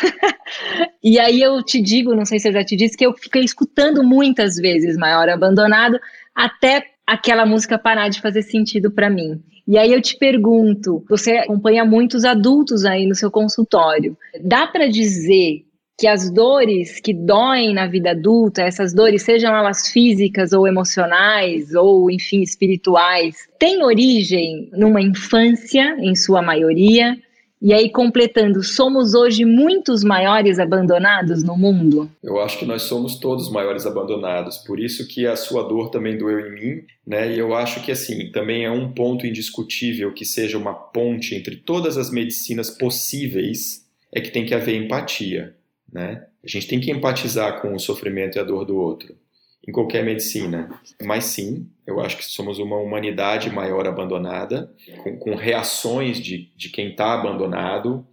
e 1.02 1.18
aí 1.18 1.40
eu 1.40 1.62
te 1.62 1.80
digo, 1.80 2.14
não 2.14 2.24
sei 2.24 2.38
se 2.38 2.48
eu 2.48 2.52
já 2.52 2.64
te 2.64 2.76
disse, 2.76 2.96
que 2.96 3.06
eu 3.06 3.14
fiquei 3.14 3.42
escutando 3.42 4.02
muitas 4.02 4.56
vezes 4.56 4.96
Maior 4.96 5.28
Abandonado, 5.28 5.98
até 6.34 6.84
aquela 7.06 7.44
música 7.44 7.78
parar 7.78 8.08
de 8.08 8.20
fazer 8.20 8.42
sentido 8.42 8.90
para 8.90 9.10
mim. 9.10 9.42
E 9.66 9.78
aí 9.78 9.92
eu 9.92 10.00
te 10.00 10.16
pergunto, 10.16 11.04
você 11.08 11.38
acompanha 11.38 11.84
muitos 11.84 12.24
adultos 12.24 12.84
aí 12.84 13.06
no 13.06 13.14
seu 13.14 13.30
consultório. 13.30 14.16
Dá 14.42 14.66
para 14.66 14.88
dizer 14.88 15.64
que 15.98 16.06
as 16.06 16.30
dores 16.32 16.98
que 17.00 17.14
doem 17.14 17.74
na 17.74 17.86
vida 17.86 18.10
adulta, 18.10 18.62
essas 18.62 18.92
dores, 18.92 19.22
sejam 19.22 19.54
elas 19.54 19.88
físicas 19.88 20.52
ou 20.52 20.66
emocionais 20.66 21.74
ou, 21.74 22.10
enfim, 22.10 22.40
espirituais, 22.42 23.36
têm 23.58 23.84
origem 23.84 24.68
numa 24.72 25.00
infância, 25.00 25.96
em 26.00 26.16
sua 26.16 26.42
maioria, 26.42 27.16
e 27.62 27.72
aí, 27.72 27.88
completando, 27.90 28.60
somos 28.60 29.14
hoje 29.14 29.44
muitos 29.44 30.02
maiores 30.02 30.58
abandonados 30.58 31.44
no 31.44 31.56
mundo? 31.56 32.10
Eu 32.20 32.40
acho 32.40 32.58
que 32.58 32.66
nós 32.66 32.82
somos 32.82 33.20
todos 33.20 33.48
maiores 33.52 33.86
abandonados, 33.86 34.58
por 34.58 34.80
isso 34.80 35.06
que 35.06 35.28
a 35.28 35.36
sua 35.36 35.62
dor 35.62 35.88
também 35.90 36.18
doeu 36.18 36.40
em 36.40 36.52
mim, 36.52 36.82
né? 37.06 37.32
E 37.32 37.38
eu 37.38 37.54
acho 37.54 37.80
que, 37.84 37.92
assim, 37.92 38.32
também 38.32 38.64
é 38.64 38.70
um 38.70 38.92
ponto 38.92 39.24
indiscutível 39.24 40.12
que 40.12 40.24
seja 40.24 40.58
uma 40.58 40.74
ponte 40.74 41.36
entre 41.36 41.54
todas 41.54 41.96
as 41.96 42.10
medicinas 42.10 42.68
possíveis, 42.68 43.86
é 44.12 44.20
que 44.20 44.32
tem 44.32 44.44
que 44.44 44.54
haver 44.54 44.74
empatia, 44.74 45.54
né? 45.92 46.26
A 46.44 46.48
gente 46.48 46.66
tem 46.66 46.80
que 46.80 46.90
empatizar 46.90 47.62
com 47.62 47.72
o 47.72 47.78
sofrimento 47.78 48.36
e 48.36 48.40
a 48.40 48.44
dor 48.44 48.64
do 48.64 48.76
outro 48.76 49.14
em 49.66 49.72
qualquer 49.72 50.04
medicina. 50.04 50.80
Mas 51.02 51.24
sim, 51.24 51.68
eu 51.86 52.00
acho 52.00 52.16
que 52.16 52.24
somos 52.24 52.58
uma 52.58 52.76
humanidade 52.76 53.50
maior 53.50 53.86
abandonada, 53.86 54.72
com, 55.02 55.16
com 55.18 55.34
reações 55.34 56.18
de, 56.18 56.50
de 56.56 56.68
quem 56.68 56.90
está 56.90 57.14
abandonado 57.14 58.06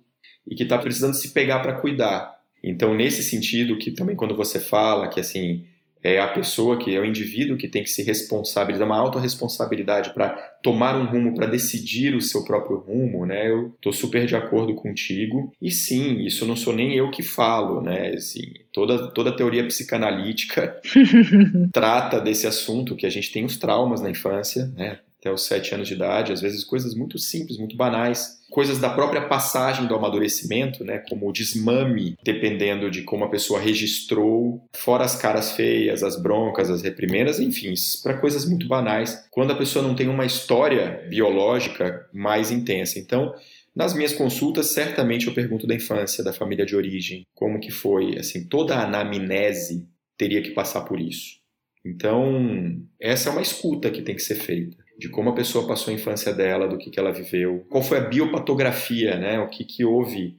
e 0.48 0.56
que 0.56 0.63
está 0.63 0.77
precisando 0.77 1.13
se 1.13 1.34
pegar 1.34 1.60
para 1.60 1.79
cuidar. 1.79 2.39
Então, 2.63 2.94
nesse 2.94 3.24
sentido, 3.24 3.77
que 3.77 3.91
também 3.91 4.15
quando 4.15 4.36
você 4.36 4.60
fala 4.60 5.08
que 5.08 5.20
assim 5.20 5.65
é 6.03 6.20
a 6.20 6.27
pessoa 6.27 6.77
que 6.77 6.96
é 6.96 7.00
o 7.00 7.06
indivíduo 7.06 7.58
que 7.58 7.68
tem 7.68 7.84
que 7.84 7.89
se 7.89 8.03
responsabilizar, 8.03 8.88
uma 8.88 8.98
autorresponsabilidade 8.98 10.13
para 10.13 10.29
tomar 10.63 10.96
um 10.96 11.06
rumo, 11.06 11.36
para 11.36 11.46
decidir 11.46 12.15
o 12.15 12.22
seu 12.22 12.44
próprio 12.46 12.77
rumo, 12.77 13.25
né? 13.25 13.50
Eu 13.50 13.75
tô 13.82 13.91
super 13.91 14.25
de 14.25 14.36
acordo 14.36 14.74
contigo. 14.75 15.51
E 15.62 15.70
sim, 15.70 16.25
isso 16.25 16.46
não 16.46 16.56
sou 16.56 16.74
nem 16.74 16.96
eu 16.96 17.12
que 17.12 17.22
falo, 17.22 17.82
né? 17.82 18.13
Assim, 18.15 18.53
toda 18.72 19.12
toda 19.12 19.36
teoria 19.36 19.65
psicanalítica 19.65 20.79
trata 21.74 22.20
desse 22.22 22.48
assunto 22.48 22.96
que 22.96 23.06
a 23.06 23.10
gente 23.10 23.32
tem 23.32 23.44
os 23.44 23.58
traumas 23.58 24.01
na 24.01 24.10
infância, 24.10 24.72
né? 24.75 25.00
Até 25.20 25.32
os 25.34 25.46
sete 25.46 25.75
anos 25.75 25.88
de 25.89 25.96
idade, 25.96 26.32
às 26.32 26.39
vezes 26.39 26.63
coisas 26.63 26.96
muito 26.96 27.18
simples, 27.20 27.58
muito 27.58 27.75
banais, 27.75 28.38
coisas 28.50 28.79
da 28.79 28.89
própria 28.89 29.27
passagem 29.27 29.88
do 29.88 29.96
amadurecimento, 29.96 30.84
né, 30.84 31.03
como 31.10 31.29
o 31.29 31.32
desmame, 31.32 32.15
dependendo 32.24 32.89
de 32.89 33.03
como 33.03 33.24
a 33.24 33.29
pessoa 33.29 33.60
registrou, 33.60 34.63
fora 34.75 35.06
as 35.06 35.15
caras 35.15 35.51
feias, 35.51 36.03
as 36.03 36.22
broncas, 36.22 36.70
as 36.70 36.82
reprimendas, 36.82 37.39
enfim, 37.39 37.74
para 38.03 38.18
coisas 38.18 38.46
muito 38.46 38.68
banais, 38.68 39.27
quando 39.32 39.51
a 39.51 39.56
pessoa 39.56 39.86
não 39.86 39.96
tem 39.96 40.08
uma 40.08 40.25
história 40.25 41.06
biológica 41.10 42.08
mais 42.13 42.51
intensa. 42.51 43.00
Então, 43.00 43.34
nas 43.75 43.94
minhas 43.94 44.13
consultas, 44.13 44.68
certamente 44.68 45.27
eu 45.27 45.33
pergunto 45.33 45.68
da 45.68 45.75
infância, 45.75 46.24
da 46.24 46.33
família 46.33 46.66
de 46.66 46.75
origem, 46.75 47.25
como 47.33 47.59
que 47.59 47.72
foi, 47.72 48.18
assim, 48.18 48.48
toda 48.48 48.75
a 48.75 48.83
anamnese 48.83 49.88
teria 50.18 50.42
que 50.42 50.51
passar 50.51 50.81
por 50.81 51.00
isso. 51.00 51.40
Então, 51.85 52.81
essa 53.00 53.29
é 53.29 53.31
uma 53.31 53.42
escuta 53.42 53.90
que 53.90 54.01
tem 54.01 54.16
que 54.16 54.22
ser 54.22 54.35
feita 54.35 54.78
de 55.00 55.07
como 55.07 55.29
a 55.29 55.33
pessoa 55.33 55.66
passou 55.66 55.92
a 55.92 55.96
infância 55.96 56.33
dela, 56.33 56.68
do 56.68 56.77
que, 56.77 56.90
que 56.90 57.00
ela 57.00 57.14
viveu, 57.14 57.66
qual 57.70 57.81
foi 57.81 58.00
a 58.00 58.01
biopatografia, 58.01 59.18
né? 59.18 59.40
o 59.40 59.48
que, 59.48 59.64
que 59.64 59.85
houve 59.85 60.35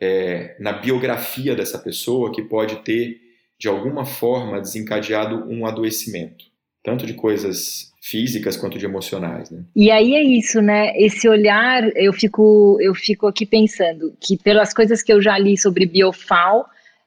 é, 0.00 0.56
na 0.58 0.72
biografia 0.72 1.54
dessa 1.54 1.78
pessoa 1.78 2.32
que 2.32 2.40
pode 2.40 2.76
ter, 2.76 3.20
de 3.58 3.68
alguma 3.68 4.06
forma, 4.06 4.62
desencadeado 4.62 5.46
um 5.50 5.66
adoecimento, 5.66 6.46
tanto 6.82 7.04
de 7.04 7.12
coisas 7.12 7.92
físicas 8.00 8.56
quanto 8.56 8.78
de 8.78 8.86
emocionais, 8.86 9.50
né? 9.50 9.64
E 9.76 9.90
aí 9.90 10.14
é 10.14 10.22
isso, 10.22 10.62
né? 10.62 10.96
Esse 10.96 11.28
olhar, 11.28 11.82
eu 11.94 12.12
fico, 12.12 12.78
eu 12.80 12.94
fico 12.94 13.26
aqui 13.26 13.44
pensando 13.44 14.14
que 14.18 14.38
pelas 14.38 14.72
coisas 14.72 15.02
que 15.02 15.12
eu 15.12 15.20
já 15.20 15.36
li 15.36 15.58
sobre 15.58 15.84
biofal, 15.84 16.66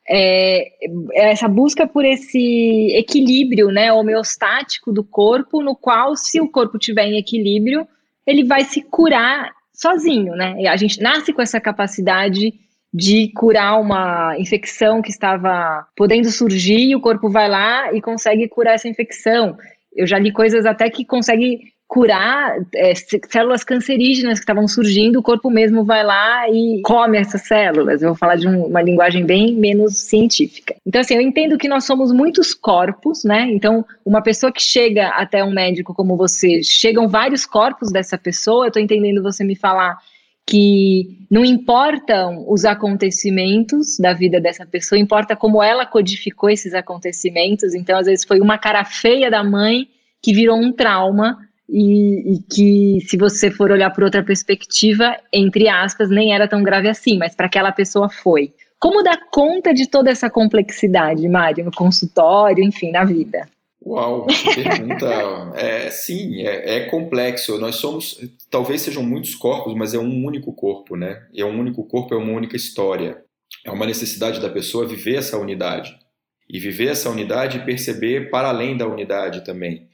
é, 0.09 0.71
essa 1.13 1.47
busca 1.47 1.87
por 1.87 2.03
esse 2.05 2.87
equilíbrio 2.95 3.69
né, 3.69 3.91
homeostático 3.93 4.91
do 4.91 5.03
corpo, 5.03 5.61
no 5.61 5.75
qual, 5.75 6.15
se 6.15 6.41
o 6.41 6.49
corpo 6.49 6.77
estiver 6.77 7.05
em 7.05 7.17
equilíbrio, 7.17 7.87
ele 8.25 8.43
vai 8.43 8.63
se 8.63 8.81
curar 8.81 9.51
sozinho, 9.73 10.35
né? 10.35 10.67
A 10.67 10.77
gente 10.77 11.01
nasce 11.01 11.33
com 11.33 11.41
essa 11.41 11.59
capacidade 11.59 12.53
de 12.93 13.31
curar 13.33 13.79
uma 13.79 14.37
infecção 14.37 15.01
que 15.01 15.09
estava 15.09 15.87
podendo 15.95 16.29
surgir, 16.29 16.89
e 16.89 16.95
o 16.95 17.01
corpo 17.01 17.29
vai 17.29 17.49
lá 17.49 17.93
e 17.93 18.01
consegue 18.01 18.47
curar 18.49 18.75
essa 18.75 18.87
infecção. 18.87 19.57
Eu 19.95 20.05
já 20.05 20.19
li 20.19 20.31
coisas 20.31 20.65
até 20.65 20.89
que 20.89 21.05
consegue 21.05 21.59
curar 21.91 22.55
é, 22.73 22.93
células 23.29 23.65
cancerígenas 23.65 24.39
que 24.39 24.43
estavam 24.43 24.65
surgindo, 24.65 25.19
o 25.19 25.21
corpo 25.21 25.51
mesmo 25.51 25.83
vai 25.83 26.05
lá 26.05 26.49
e 26.49 26.81
come 26.85 27.17
essas 27.17 27.41
células. 27.41 28.01
Eu 28.01 28.11
vou 28.11 28.17
falar 28.17 28.37
de 28.37 28.47
um, 28.47 28.63
uma 28.63 28.81
linguagem 28.81 29.25
bem 29.25 29.53
menos 29.53 29.97
científica. 29.97 30.73
Então, 30.87 31.01
assim, 31.01 31.15
eu 31.15 31.21
entendo 31.21 31.57
que 31.57 31.67
nós 31.67 31.83
somos 31.83 32.13
muitos 32.13 32.53
corpos, 32.53 33.25
né? 33.25 33.45
Então, 33.51 33.85
uma 34.05 34.21
pessoa 34.21 34.53
que 34.53 34.61
chega 34.61 35.09
até 35.09 35.43
um 35.43 35.51
médico 35.51 35.93
como 35.93 36.15
você, 36.15 36.63
chegam 36.63 37.09
vários 37.09 37.45
corpos 37.45 37.91
dessa 37.91 38.17
pessoa. 38.17 38.63
Eu 38.63 38.67
estou 38.69 38.81
entendendo 38.81 39.21
você 39.21 39.43
me 39.43 39.57
falar 39.57 39.97
que 40.47 41.25
não 41.29 41.43
importam 41.43 42.45
os 42.47 42.63
acontecimentos 42.63 43.97
da 43.99 44.13
vida 44.13 44.39
dessa 44.39 44.65
pessoa, 44.65 44.97
importa 44.97 45.35
como 45.35 45.61
ela 45.61 45.85
codificou 45.85 46.49
esses 46.49 46.73
acontecimentos. 46.73 47.75
Então, 47.75 47.99
às 47.99 48.05
vezes, 48.05 48.23
foi 48.23 48.39
uma 48.39 48.57
cara 48.57 48.85
feia 48.85 49.29
da 49.29 49.43
mãe 49.43 49.89
que 50.21 50.33
virou 50.33 50.55
um 50.55 50.71
trauma 50.71 51.50
e, 51.71 52.33
e, 52.33 52.39
que, 52.53 52.99
se 53.07 53.15
você 53.15 53.49
for 53.49 53.71
olhar 53.71 53.89
por 53.91 54.03
outra 54.03 54.21
perspectiva, 54.21 55.17
entre 55.31 55.69
aspas, 55.69 56.09
nem 56.09 56.33
era 56.33 56.45
tão 56.45 56.61
grave 56.61 56.89
assim, 56.89 57.17
mas 57.17 57.33
para 57.33 57.45
aquela 57.45 57.71
pessoa 57.71 58.09
foi. 58.09 58.53
Como 58.77 59.01
dar 59.01 59.17
conta 59.31 59.73
de 59.73 59.87
toda 59.87 60.09
essa 60.09 60.29
complexidade, 60.29 61.29
Mário, 61.29 61.63
no 61.63 61.71
consultório, 61.71 62.61
enfim, 62.61 62.91
na 62.91 63.05
vida? 63.05 63.47
Uau, 63.85 64.27
pergunta. 64.53 65.07
é, 65.55 65.89
sim, 65.89 66.41
é, 66.41 66.77
é, 66.77 66.79
complexo. 66.87 67.57
Nós 67.57 67.77
somos, 67.77 68.19
talvez 68.49 68.81
sejam 68.81 69.01
muitos 69.01 69.33
corpos, 69.33 69.73
mas 69.73 69.93
é 69.93 69.97
um 69.97 70.25
único 70.25 70.51
corpo, 70.53 70.97
né? 70.97 71.25
E 71.31 71.41
é 71.41 71.45
um 71.45 71.57
único 71.57 71.83
corpo, 71.85 72.13
é 72.13 72.17
uma 72.17 72.33
única 72.33 72.55
história. 72.57 73.23
É 73.65 73.71
uma 73.71 73.85
necessidade 73.85 74.41
da 74.41 74.49
pessoa 74.49 74.85
viver 74.85 75.15
essa 75.15 75.37
unidade. 75.37 75.97
E 76.49 76.59
viver 76.59 76.87
essa 76.87 77.09
unidade 77.09 77.57
e 77.57 77.65
perceber 77.65 78.29
para 78.29 78.49
além 78.49 78.75
da 78.75 78.85
unidade 78.85 79.45
também. 79.45 79.87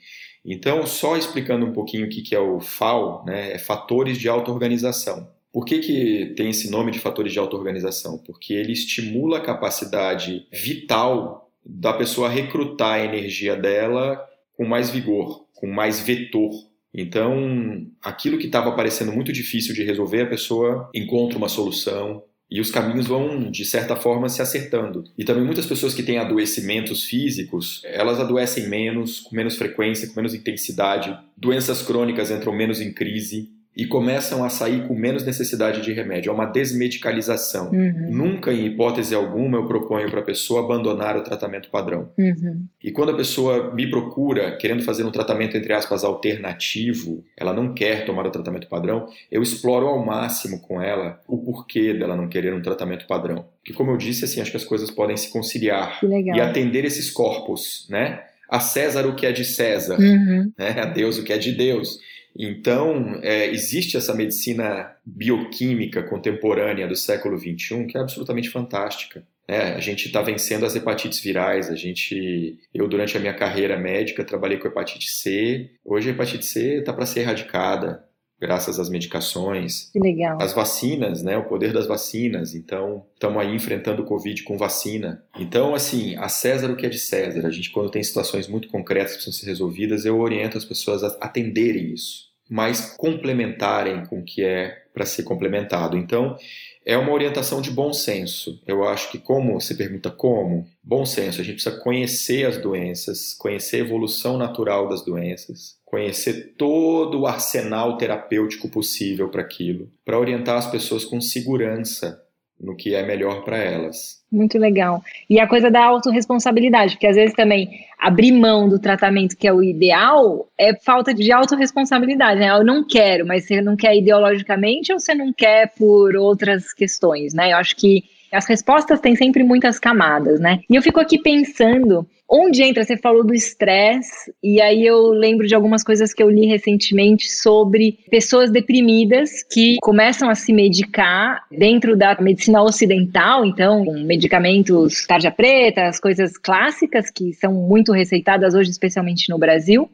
Então, 0.47 0.87
só 0.87 1.17
explicando 1.17 1.65
um 1.65 1.73
pouquinho 1.73 2.05
o 2.05 2.09
que 2.09 2.33
é 2.33 2.39
o 2.39 2.61
FAO, 2.61 3.25
né, 3.25 3.51
é 3.51 3.59
fatores 3.59 4.17
de 4.17 4.29
auto-organização. 4.29 5.29
Por 5.51 5.65
que, 5.65 5.79
que 5.79 6.33
tem 6.37 6.51
esse 6.51 6.71
nome 6.71 6.89
de 6.89 6.99
fatores 6.99 7.33
de 7.33 7.39
auto-organização? 7.39 8.17
Porque 8.19 8.53
ele 8.53 8.71
estimula 8.71 9.39
a 9.39 9.43
capacidade 9.43 10.47
vital 10.53 11.51
da 11.65 11.91
pessoa 11.91 12.29
recrutar 12.29 12.93
a 12.93 13.03
energia 13.03 13.57
dela 13.57 14.25
com 14.53 14.65
mais 14.65 14.89
vigor, 14.89 15.45
com 15.53 15.67
mais 15.67 15.99
vetor. 15.99 16.51
Então, 16.93 17.85
aquilo 18.01 18.37
que 18.37 18.45
estava 18.45 18.71
parecendo 18.71 19.11
muito 19.11 19.33
difícil 19.33 19.75
de 19.75 19.83
resolver, 19.83 20.21
a 20.21 20.29
pessoa 20.29 20.89
encontra 20.95 21.37
uma 21.37 21.49
solução, 21.49 22.23
e 22.49 22.61
os 22.61 22.71
caminhos 22.71 23.07
vão, 23.07 23.51
de 23.51 23.65
certa 23.65 23.95
forma, 23.95 24.29
se 24.29 24.41
acertando. 24.41 25.03
E 25.17 25.23
também 25.23 25.43
muitas 25.43 25.65
pessoas 25.65 25.93
que 25.93 26.03
têm 26.03 26.17
adoecimentos 26.17 27.03
físicos, 27.03 27.81
elas 27.83 28.19
adoecem 28.19 28.69
menos, 28.69 29.19
com 29.19 29.35
menos 29.35 29.57
frequência, 29.57 30.07
com 30.07 30.15
menos 30.15 30.33
intensidade. 30.33 31.17
Doenças 31.35 31.81
crônicas 31.81 32.31
entram 32.31 32.53
menos 32.53 32.79
em 32.79 32.91
crise. 32.93 33.49
E 33.77 33.85
começam 33.85 34.43
a 34.43 34.49
sair 34.49 34.87
com 34.87 34.95
menos 34.95 35.23
necessidade 35.23 35.81
de 35.81 35.93
remédio. 35.93 36.31
É 36.31 36.33
uma 36.33 36.47
desmedicalização. 36.47 37.69
Uhum. 37.69 38.07
Nunca, 38.09 38.51
em 38.51 38.65
hipótese 38.65 39.13
alguma, 39.13 39.59
eu 39.59 39.67
proponho 39.67 40.09
para 40.09 40.19
a 40.19 40.23
pessoa 40.23 40.63
abandonar 40.63 41.15
o 41.15 41.21
tratamento 41.21 41.69
padrão. 41.69 42.09
Uhum. 42.17 42.65
E 42.83 42.91
quando 42.91 43.11
a 43.11 43.15
pessoa 43.15 43.71
me 43.75 43.87
procura 43.87 44.57
querendo 44.57 44.81
fazer 44.81 45.03
um 45.03 45.11
tratamento, 45.11 45.55
entre 45.55 45.71
aspas, 45.73 46.03
alternativo, 46.03 47.23
ela 47.37 47.53
não 47.53 47.75
quer 47.75 48.03
tomar 48.03 48.25
o 48.25 48.31
tratamento 48.31 48.67
padrão, 48.67 49.07
eu 49.31 49.43
exploro 49.43 49.85
ao 49.85 50.03
máximo 50.03 50.59
com 50.59 50.81
ela 50.81 51.21
o 51.27 51.37
porquê 51.37 51.93
dela 51.93 52.15
não 52.15 52.27
querer 52.27 52.55
um 52.55 52.61
tratamento 52.63 53.05
padrão. 53.05 53.45
Porque, 53.59 53.73
como 53.73 53.91
eu 53.91 53.97
disse, 53.97 54.25
assim, 54.25 54.41
acho 54.41 54.49
que 54.49 54.57
as 54.57 54.65
coisas 54.65 54.89
podem 54.89 55.15
se 55.15 55.31
conciliar 55.31 55.99
e 56.03 56.41
atender 56.41 56.83
esses 56.83 57.11
corpos, 57.11 57.85
né? 57.91 58.23
A 58.49 58.59
César 58.59 59.05
o 59.05 59.13
que 59.13 59.25
é 59.25 59.31
de 59.31 59.43
César, 59.43 59.99
uhum. 59.99 60.51
né? 60.57 60.79
a 60.79 60.85
Deus 60.85 61.19
o 61.19 61.23
que 61.23 61.33
é 61.33 61.37
de 61.37 61.51
Deus. 61.51 61.99
Então, 62.37 63.19
é, 63.23 63.47
existe 63.47 63.97
essa 63.97 64.13
medicina 64.13 64.95
bioquímica 65.05 66.03
contemporânea 66.03 66.87
do 66.87 66.95
século 66.95 67.37
XXI 67.37 67.85
que 67.87 67.97
é 67.97 68.01
absolutamente 68.01 68.49
fantástica. 68.49 69.25
É, 69.47 69.71
a 69.71 69.79
gente 69.79 70.07
está 70.07 70.21
vencendo 70.21 70.65
as 70.65 70.75
hepatites 70.75 71.19
virais. 71.19 71.69
A 71.69 71.75
gente, 71.75 72.59
eu 72.73 72.87
durante 72.87 73.17
a 73.17 73.19
minha 73.19 73.33
carreira 73.33 73.77
médica 73.77 74.23
trabalhei 74.23 74.57
com 74.57 74.67
hepatite 74.67 75.09
C. 75.09 75.71
Hoje 75.83 76.09
a 76.09 76.11
hepatite 76.11 76.45
C 76.45 76.79
está 76.79 76.93
para 76.93 77.05
ser 77.05 77.21
erradicada 77.21 78.05
graças 78.39 78.79
às 78.79 78.89
medicações. 78.89 79.89
Que 79.91 79.99
legal. 79.99 80.37
As 80.41 80.53
vacinas, 80.53 81.23
né? 81.23 81.37
O 81.37 81.45
poder 81.45 81.73
das 81.73 81.87
vacinas. 81.87 82.53
Então, 82.53 83.05
estamos 83.13 83.41
aí 83.41 83.53
enfrentando 83.55 84.03
o 84.03 84.05
Covid 84.05 84.43
com 84.43 84.57
vacina. 84.57 85.23
Então, 85.39 85.73
assim, 85.73 86.15
a 86.17 86.29
César 86.29 86.71
o 86.71 86.75
que 86.75 86.85
é 86.85 86.89
de 86.89 86.99
César. 86.99 87.47
A 87.47 87.51
gente, 87.51 87.71
quando 87.71 87.89
tem 87.89 88.03
situações 88.03 88.47
muito 88.47 88.67
concretas 88.67 89.11
que 89.11 89.17
precisam 89.17 89.39
ser 89.39 89.47
resolvidas, 89.47 90.05
eu 90.05 90.19
oriento 90.19 90.57
as 90.57 90.65
pessoas 90.65 91.03
a 91.03 91.07
atenderem 91.19 91.93
isso, 91.93 92.26
mas 92.49 92.95
complementarem 92.97 94.05
com 94.05 94.19
o 94.19 94.23
que 94.23 94.43
é 94.43 94.83
para 94.93 95.05
ser 95.05 95.23
complementado. 95.23 95.97
Então, 95.97 96.37
é 96.85 96.97
uma 96.97 97.11
orientação 97.11 97.61
de 97.61 97.69
bom 97.69 97.91
senso. 97.91 98.61
Eu 98.65 98.87
acho 98.87 99.11
que 99.11 99.17
como 99.17 99.59
você 99.59 99.75
pergunta 99.75 100.09
como, 100.09 100.65
bom 100.81 101.05
senso, 101.05 101.41
a 101.41 101.43
gente 101.43 101.61
precisa 101.61 101.81
conhecer 101.81 102.45
as 102.45 102.57
doenças, 102.57 103.33
conhecer 103.33 103.77
a 103.77 103.85
evolução 103.85 104.37
natural 104.37 104.87
das 104.87 105.03
doenças, 105.03 105.77
conhecer 105.83 106.53
todo 106.57 107.19
o 107.19 107.27
arsenal 107.27 107.97
terapêutico 107.97 108.69
possível 108.69 109.27
para 109.29 109.41
aquilo, 109.41 109.91
para 110.05 110.17
orientar 110.17 110.57
as 110.57 110.71
pessoas 110.71 111.03
com 111.03 111.19
segurança 111.19 112.23
no 112.59 112.75
que 112.75 112.95
é 112.95 113.05
melhor 113.05 113.43
para 113.43 113.57
elas. 113.57 114.17
Muito 114.31 114.57
legal. 114.57 115.01
E 115.29 115.39
a 115.39 115.47
coisa 115.47 115.71
da 115.71 115.83
autorresponsabilidade, 115.85 116.93
porque 116.93 117.07
às 117.07 117.15
vezes 117.15 117.35
também 117.35 117.69
abrir 117.97 118.31
mão 118.31 118.67
do 118.67 118.79
tratamento 118.79 119.37
que 119.37 119.47
é 119.47 119.53
o 119.53 119.63
ideal 119.63 120.47
é 120.57 120.75
falta 120.75 121.13
de 121.13 121.31
autorresponsabilidade, 121.31 122.39
né? 122.39 122.49
Eu 122.49 122.63
não 122.63 122.85
quero, 122.85 123.25
mas 123.25 123.45
você 123.45 123.61
não 123.61 123.75
quer 123.77 123.95
ideologicamente 123.95 124.91
ou 124.91 124.99
você 124.99 125.13
não 125.13 125.31
quer 125.31 125.71
por 125.77 126.15
outras 126.15 126.73
questões, 126.73 127.33
né? 127.33 127.53
Eu 127.53 127.57
acho 127.57 127.75
que 127.75 128.03
as 128.31 128.45
respostas 128.45 128.99
têm 128.99 129.15
sempre 129.15 129.43
muitas 129.43 129.79
camadas, 129.79 130.39
né? 130.39 130.59
E 130.69 130.75
eu 130.75 130.81
fico 130.81 130.99
aqui 130.99 131.17
pensando 131.17 132.05
Onde 132.29 132.61
entra? 132.61 132.83
Você 132.83 132.97
falou 132.97 133.25
do 133.25 133.33
estresse, 133.33 134.33
e 134.43 134.59
aí 134.59 134.85
eu 134.85 135.11
lembro 135.11 135.47
de 135.47 135.55
algumas 135.55 135.81
coisas 135.81 136.13
que 136.13 136.21
eu 136.21 136.29
li 136.29 136.45
recentemente 136.45 137.31
sobre 137.31 137.99
pessoas 138.11 138.51
deprimidas 138.51 139.43
que 139.49 139.77
começam 139.81 140.29
a 140.29 140.35
se 140.35 140.51
medicar 140.51 141.45
dentro 141.49 141.95
da 141.95 142.19
medicina 142.19 142.61
ocidental, 142.61 143.45
então, 143.45 143.85
com 143.85 144.03
medicamentos 144.03 145.07
tarja 145.07 145.31
preta, 145.31 145.87
as 145.87 146.01
coisas 146.01 146.37
clássicas 146.37 147.09
que 147.09 147.31
são 147.31 147.53
muito 147.53 147.93
receitadas 147.93 148.53
hoje, 148.53 148.71
especialmente 148.71 149.29
no 149.29 149.37
Brasil. 149.37 149.89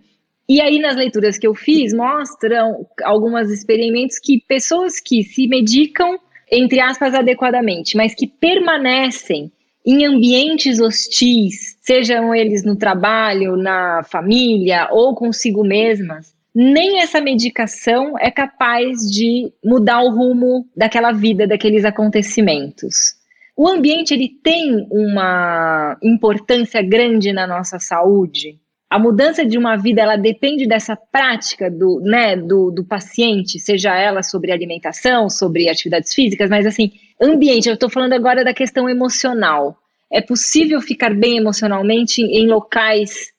E 0.49 0.59
aí, 0.59 0.79
nas 0.79 0.95
leituras 0.95 1.37
que 1.37 1.45
eu 1.45 1.53
fiz, 1.53 1.93
mostram 1.93 2.85
alguns 3.03 3.51
experimentos 3.51 4.17
que 4.17 4.41
pessoas 4.47 4.99
que 4.99 5.23
se 5.23 5.47
medicam, 5.47 6.17
entre 6.51 6.79
aspas, 6.79 7.13
adequadamente, 7.13 7.95
mas 7.95 8.15
que 8.15 8.25
permanecem 8.25 9.51
em 9.85 10.05
ambientes 10.05 10.79
hostis, 10.79 11.77
sejam 11.81 12.33
eles 12.33 12.63
no 12.63 12.75
trabalho, 12.75 13.57
na 13.57 14.01
família 14.03 14.87
ou 14.91 15.13
consigo 15.13 15.63
mesmas, 15.63 16.33
nem 16.55 17.01
essa 17.01 17.19
medicação 17.19 18.17
é 18.19 18.29
capaz 18.29 18.99
de 19.09 19.51
mudar 19.63 20.01
o 20.01 20.11
rumo 20.11 20.67
daquela 20.75 21.11
vida, 21.11 21.47
daqueles 21.47 21.83
acontecimentos. 21.83 23.15
O 23.57 23.67
ambiente 23.67 24.13
ele 24.13 24.29
tem 24.43 24.87
uma 24.89 25.97
importância 26.01 26.81
grande 26.81 27.33
na 27.33 27.45
nossa 27.45 27.79
saúde. 27.79 28.59
A 28.89 28.99
mudança 28.99 29.43
de 29.43 29.57
uma 29.57 29.75
vida 29.75 30.01
ela 30.01 30.15
depende 30.15 30.67
dessa 30.67 30.95
prática 30.95 31.69
do, 31.69 31.99
né, 31.99 32.35
do, 32.35 32.69
do 32.69 32.83
paciente, 32.85 33.59
seja 33.59 33.95
ela 33.95 34.21
sobre 34.21 34.51
alimentação, 34.51 35.29
sobre 35.31 35.67
atividades 35.67 36.13
físicas, 36.13 36.49
mas 36.49 36.67
assim, 36.67 36.91
ambiente, 37.23 37.67
eu 37.67 37.75
estou 37.75 37.89
falando 37.89 38.13
agora 38.13 38.43
da 38.43 38.53
questão 38.53 38.89
emocional. 38.89 39.77
É 40.11 40.21
possível 40.21 40.79
ficar 40.81 41.13
bem 41.13 41.37
emocionalmente 41.37 42.21
em 42.21 42.47
locais 42.47 43.33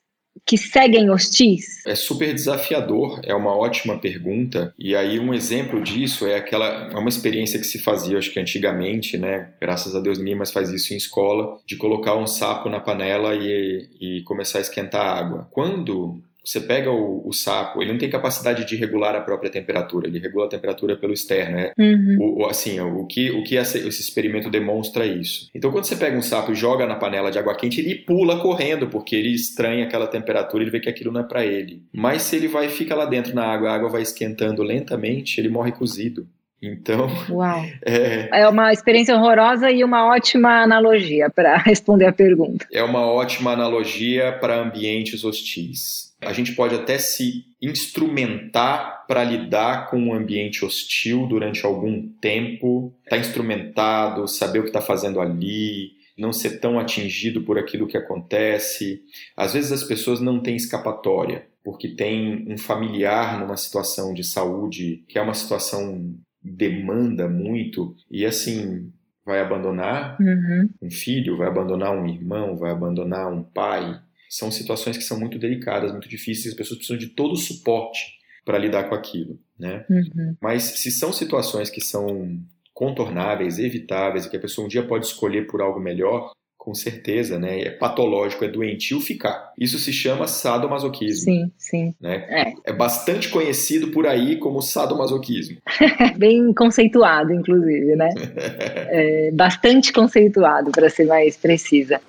que 0.45 0.57
seguem 0.57 1.09
hostis? 1.09 1.85
É 1.85 1.95
super 1.95 2.33
desafiador, 2.33 3.21
é 3.23 3.33
uma 3.33 3.55
ótima 3.55 3.97
pergunta. 3.97 4.73
E 4.77 4.95
aí 4.95 5.19
um 5.19 5.33
exemplo 5.33 5.81
disso 5.81 6.27
é 6.27 6.35
aquela 6.35 6.89
é 6.91 6.97
uma 6.97 7.09
experiência 7.09 7.59
que 7.59 7.65
se 7.65 7.79
fazia, 7.79 8.17
acho 8.17 8.31
que 8.31 8.39
antigamente, 8.39 9.17
né? 9.17 9.53
Graças 9.59 9.95
a 9.95 9.99
Deus 9.99 10.19
ninguém 10.19 10.35
mais 10.35 10.51
faz 10.51 10.69
isso 10.69 10.93
em 10.93 10.97
escola, 10.97 11.57
de 11.65 11.75
colocar 11.77 12.15
um 12.15 12.27
sapo 12.27 12.69
na 12.69 12.79
panela 12.79 13.33
e, 13.35 13.89
e 13.99 14.21
começar 14.23 14.59
a 14.59 14.61
esquentar 14.61 15.17
água. 15.17 15.47
Quando 15.51 16.21
você 16.45 16.61
pega 16.61 16.91
o, 16.91 17.27
o, 17.27 17.33
sapo, 17.33 17.81
ele 17.81 17.91
não 17.91 17.97
tem 17.97 18.09
capacidade 18.09 18.65
de 18.65 18.75
regular 18.75 19.15
a 19.15 19.21
própria 19.21 19.49
temperatura, 19.49 20.07
ele 20.07 20.19
regula 20.19 20.45
a 20.45 20.49
temperatura 20.49 20.95
pelo 20.95 21.13
externo. 21.13 21.55
Né? 21.55 21.71
Uhum. 21.77 22.35
O, 22.37 22.45
assim, 22.45 22.79
o 22.79 23.05
que, 23.05 23.31
o 23.31 23.43
que 23.43 23.55
esse, 23.55 23.79
esse, 23.79 24.01
experimento 24.01 24.49
demonstra 24.49 25.05
isso. 25.05 25.49
Então, 25.55 25.71
quando 25.71 25.85
você 25.85 25.95
pega 25.95 26.17
um 26.17 26.21
sapo 26.21 26.51
e 26.51 26.55
joga 26.55 26.85
na 26.85 26.95
panela 26.95 27.31
de 27.31 27.39
água 27.39 27.55
quente, 27.55 27.81
ele 27.81 27.95
pula 27.95 28.39
correndo, 28.39 28.87
porque 28.87 29.15
ele 29.15 29.33
estranha 29.33 29.85
aquela 29.85 30.07
temperatura, 30.07 30.63
ele 30.63 30.71
vê 30.71 30.79
que 30.79 30.89
aquilo 30.89 31.11
não 31.11 31.21
é 31.21 31.23
para 31.23 31.43
ele. 31.43 31.81
Mas 31.91 32.21
se 32.21 32.35
ele 32.35 32.47
vai 32.47 32.69
fica 32.69 32.95
lá 32.95 33.05
dentro 33.05 33.33
na 33.33 33.45
água, 33.45 33.71
a 33.71 33.75
água 33.75 33.89
vai 33.89 34.01
esquentando 34.03 34.61
lentamente, 34.61 35.39
ele 35.39 35.49
morre 35.49 35.71
cozido. 35.71 36.27
Então. 36.61 37.07
Uau! 37.29 37.65
É, 37.85 38.41
é 38.41 38.47
uma 38.47 38.71
experiência 38.73 39.15
horrorosa 39.15 39.69
e 39.69 39.83
uma 39.83 40.07
ótima 40.07 40.63
analogia 40.63 41.29
para 41.29 41.57
responder 41.61 42.05
a 42.05 42.13
pergunta. 42.13 42.65
É 42.71 42.83
uma 42.83 43.05
ótima 43.05 43.51
analogia 43.51 44.31
para 44.39 44.55
ambientes 44.55 45.23
hostis. 45.23 46.04
A 46.21 46.33
gente 46.33 46.53
pode 46.53 46.75
até 46.75 46.97
se 46.97 47.45
instrumentar 47.61 49.05
para 49.07 49.23
lidar 49.23 49.89
com 49.89 49.97
um 49.97 50.13
ambiente 50.13 50.65
hostil 50.65 51.27
durante 51.27 51.65
algum 51.65 52.07
tempo, 52.21 52.93
estar 53.03 53.17
tá 53.17 53.21
instrumentado, 53.21 54.27
saber 54.27 54.59
o 54.59 54.63
que 54.63 54.69
está 54.69 54.81
fazendo 54.81 55.19
ali, 55.19 55.91
não 56.17 56.31
ser 56.31 56.59
tão 56.59 56.79
atingido 56.79 57.41
por 57.41 57.57
aquilo 57.57 57.87
que 57.87 57.97
acontece. 57.97 59.01
Às 59.35 59.53
vezes 59.53 59.71
as 59.71 59.83
pessoas 59.83 60.19
não 60.19 60.39
têm 60.39 60.55
escapatória, 60.55 61.47
porque 61.63 61.89
tem 61.89 62.45
um 62.47 62.57
familiar 62.57 63.39
numa 63.39 63.57
situação 63.57 64.13
de 64.13 64.23
saúde 64.23 65.03
que 65.07 65.17
é 65.17 65.21
uma 65.21 65.33
situação 65.33 66.15
demanda 66.41 67.27
muito 67.27 67.95
e 68.09 68.23
assim 68.25 68.91
vai 69.25 69.41
abandonar 69.41 70.15
uhum. 70.21 70.69
um 70.83 70.91
filho, 70.91 71.37
vai 71.37 71.47
abandonar 71.47 71.91
um 71.91 72.07
irmão, 72.07 72.55
vai 72.55 72.71
abandonar 72.71 73.27
um 73.33 73.41
pai. 73.41 73.99
São 74.29 74.51
situações 74.51 74.97
que 74.97 75.03
são 75.03 75.19
muito 75.19 75.37
delicadas, 75.37 75.91
muito 75.91 76.09
difíceis. 76.09 76.47
As 76.47 76.53
pessoas 76.53 76.77
precisam 76.77 76.97
de 76.97 77.07
todo 77.07 77.33
o 77.33 77.37
suporte 77.37 78.15
para 78.43 78.57
lidar 78.57 78.83
com 78.89 78.95
aquilo, 78.95 79.39
né? 79.57 79.85
Uhum. 79.89 80.35
Mas 80.39 80.63
se 80.63 80.91
são 80.91 81.11
situações 81.11 81.69
que 81.69 81.81
são 81.81 82.39
contornáveis, 82.73 83.57
evitáveis 83.57 84.25
e 84.25 84.29
que 84.29 84.37
a 84.37 84.39
pessoa 84.39 84.65
um 84.65 84.69
dia 84.69 84.83
pode 84.83 85.05
escolher 85.05 85.47
por 85.47 85.61
algo 85.61 85.79
melhor, 85.79 86.31
com 86.65 86.73
certeza, 86.73 87.37
né? 87.37 87.61
É 87.61 87.69
patológico, 87.69 88.43
é 88.43 88.47
doentio 88.47 88.99
ficar. 88.99 89.53
Isso 89.55 89.77
se 89.77 89.93
chama 89.93 90.27
sadomasoquismo. 90.27 91.23
Sim, 91.23 91.51
sim. 91.55 91.93
Né? 92.01 92.25
É. 92.27 92.71
é 92.71 92.73
bastante 92.73 93.29
conhecido 93.29 93.89
por 93.91 94.07
aí 94.07 94.37
como 94.37 94.63
sadomasoquismo. 94.63 95.57
Bem 96.17 96.51
conceituado, 96.53 97.31
inclusive, 97.31 97.95
né? 97.95 98.09
é, 98.89 99.31
bastante 99.31 99.93
conceituado, 99.93 100.71
para 100.71 100.89
ser 100.89 101.05
mais 101.05 101.37
precisa. 101.37 102.01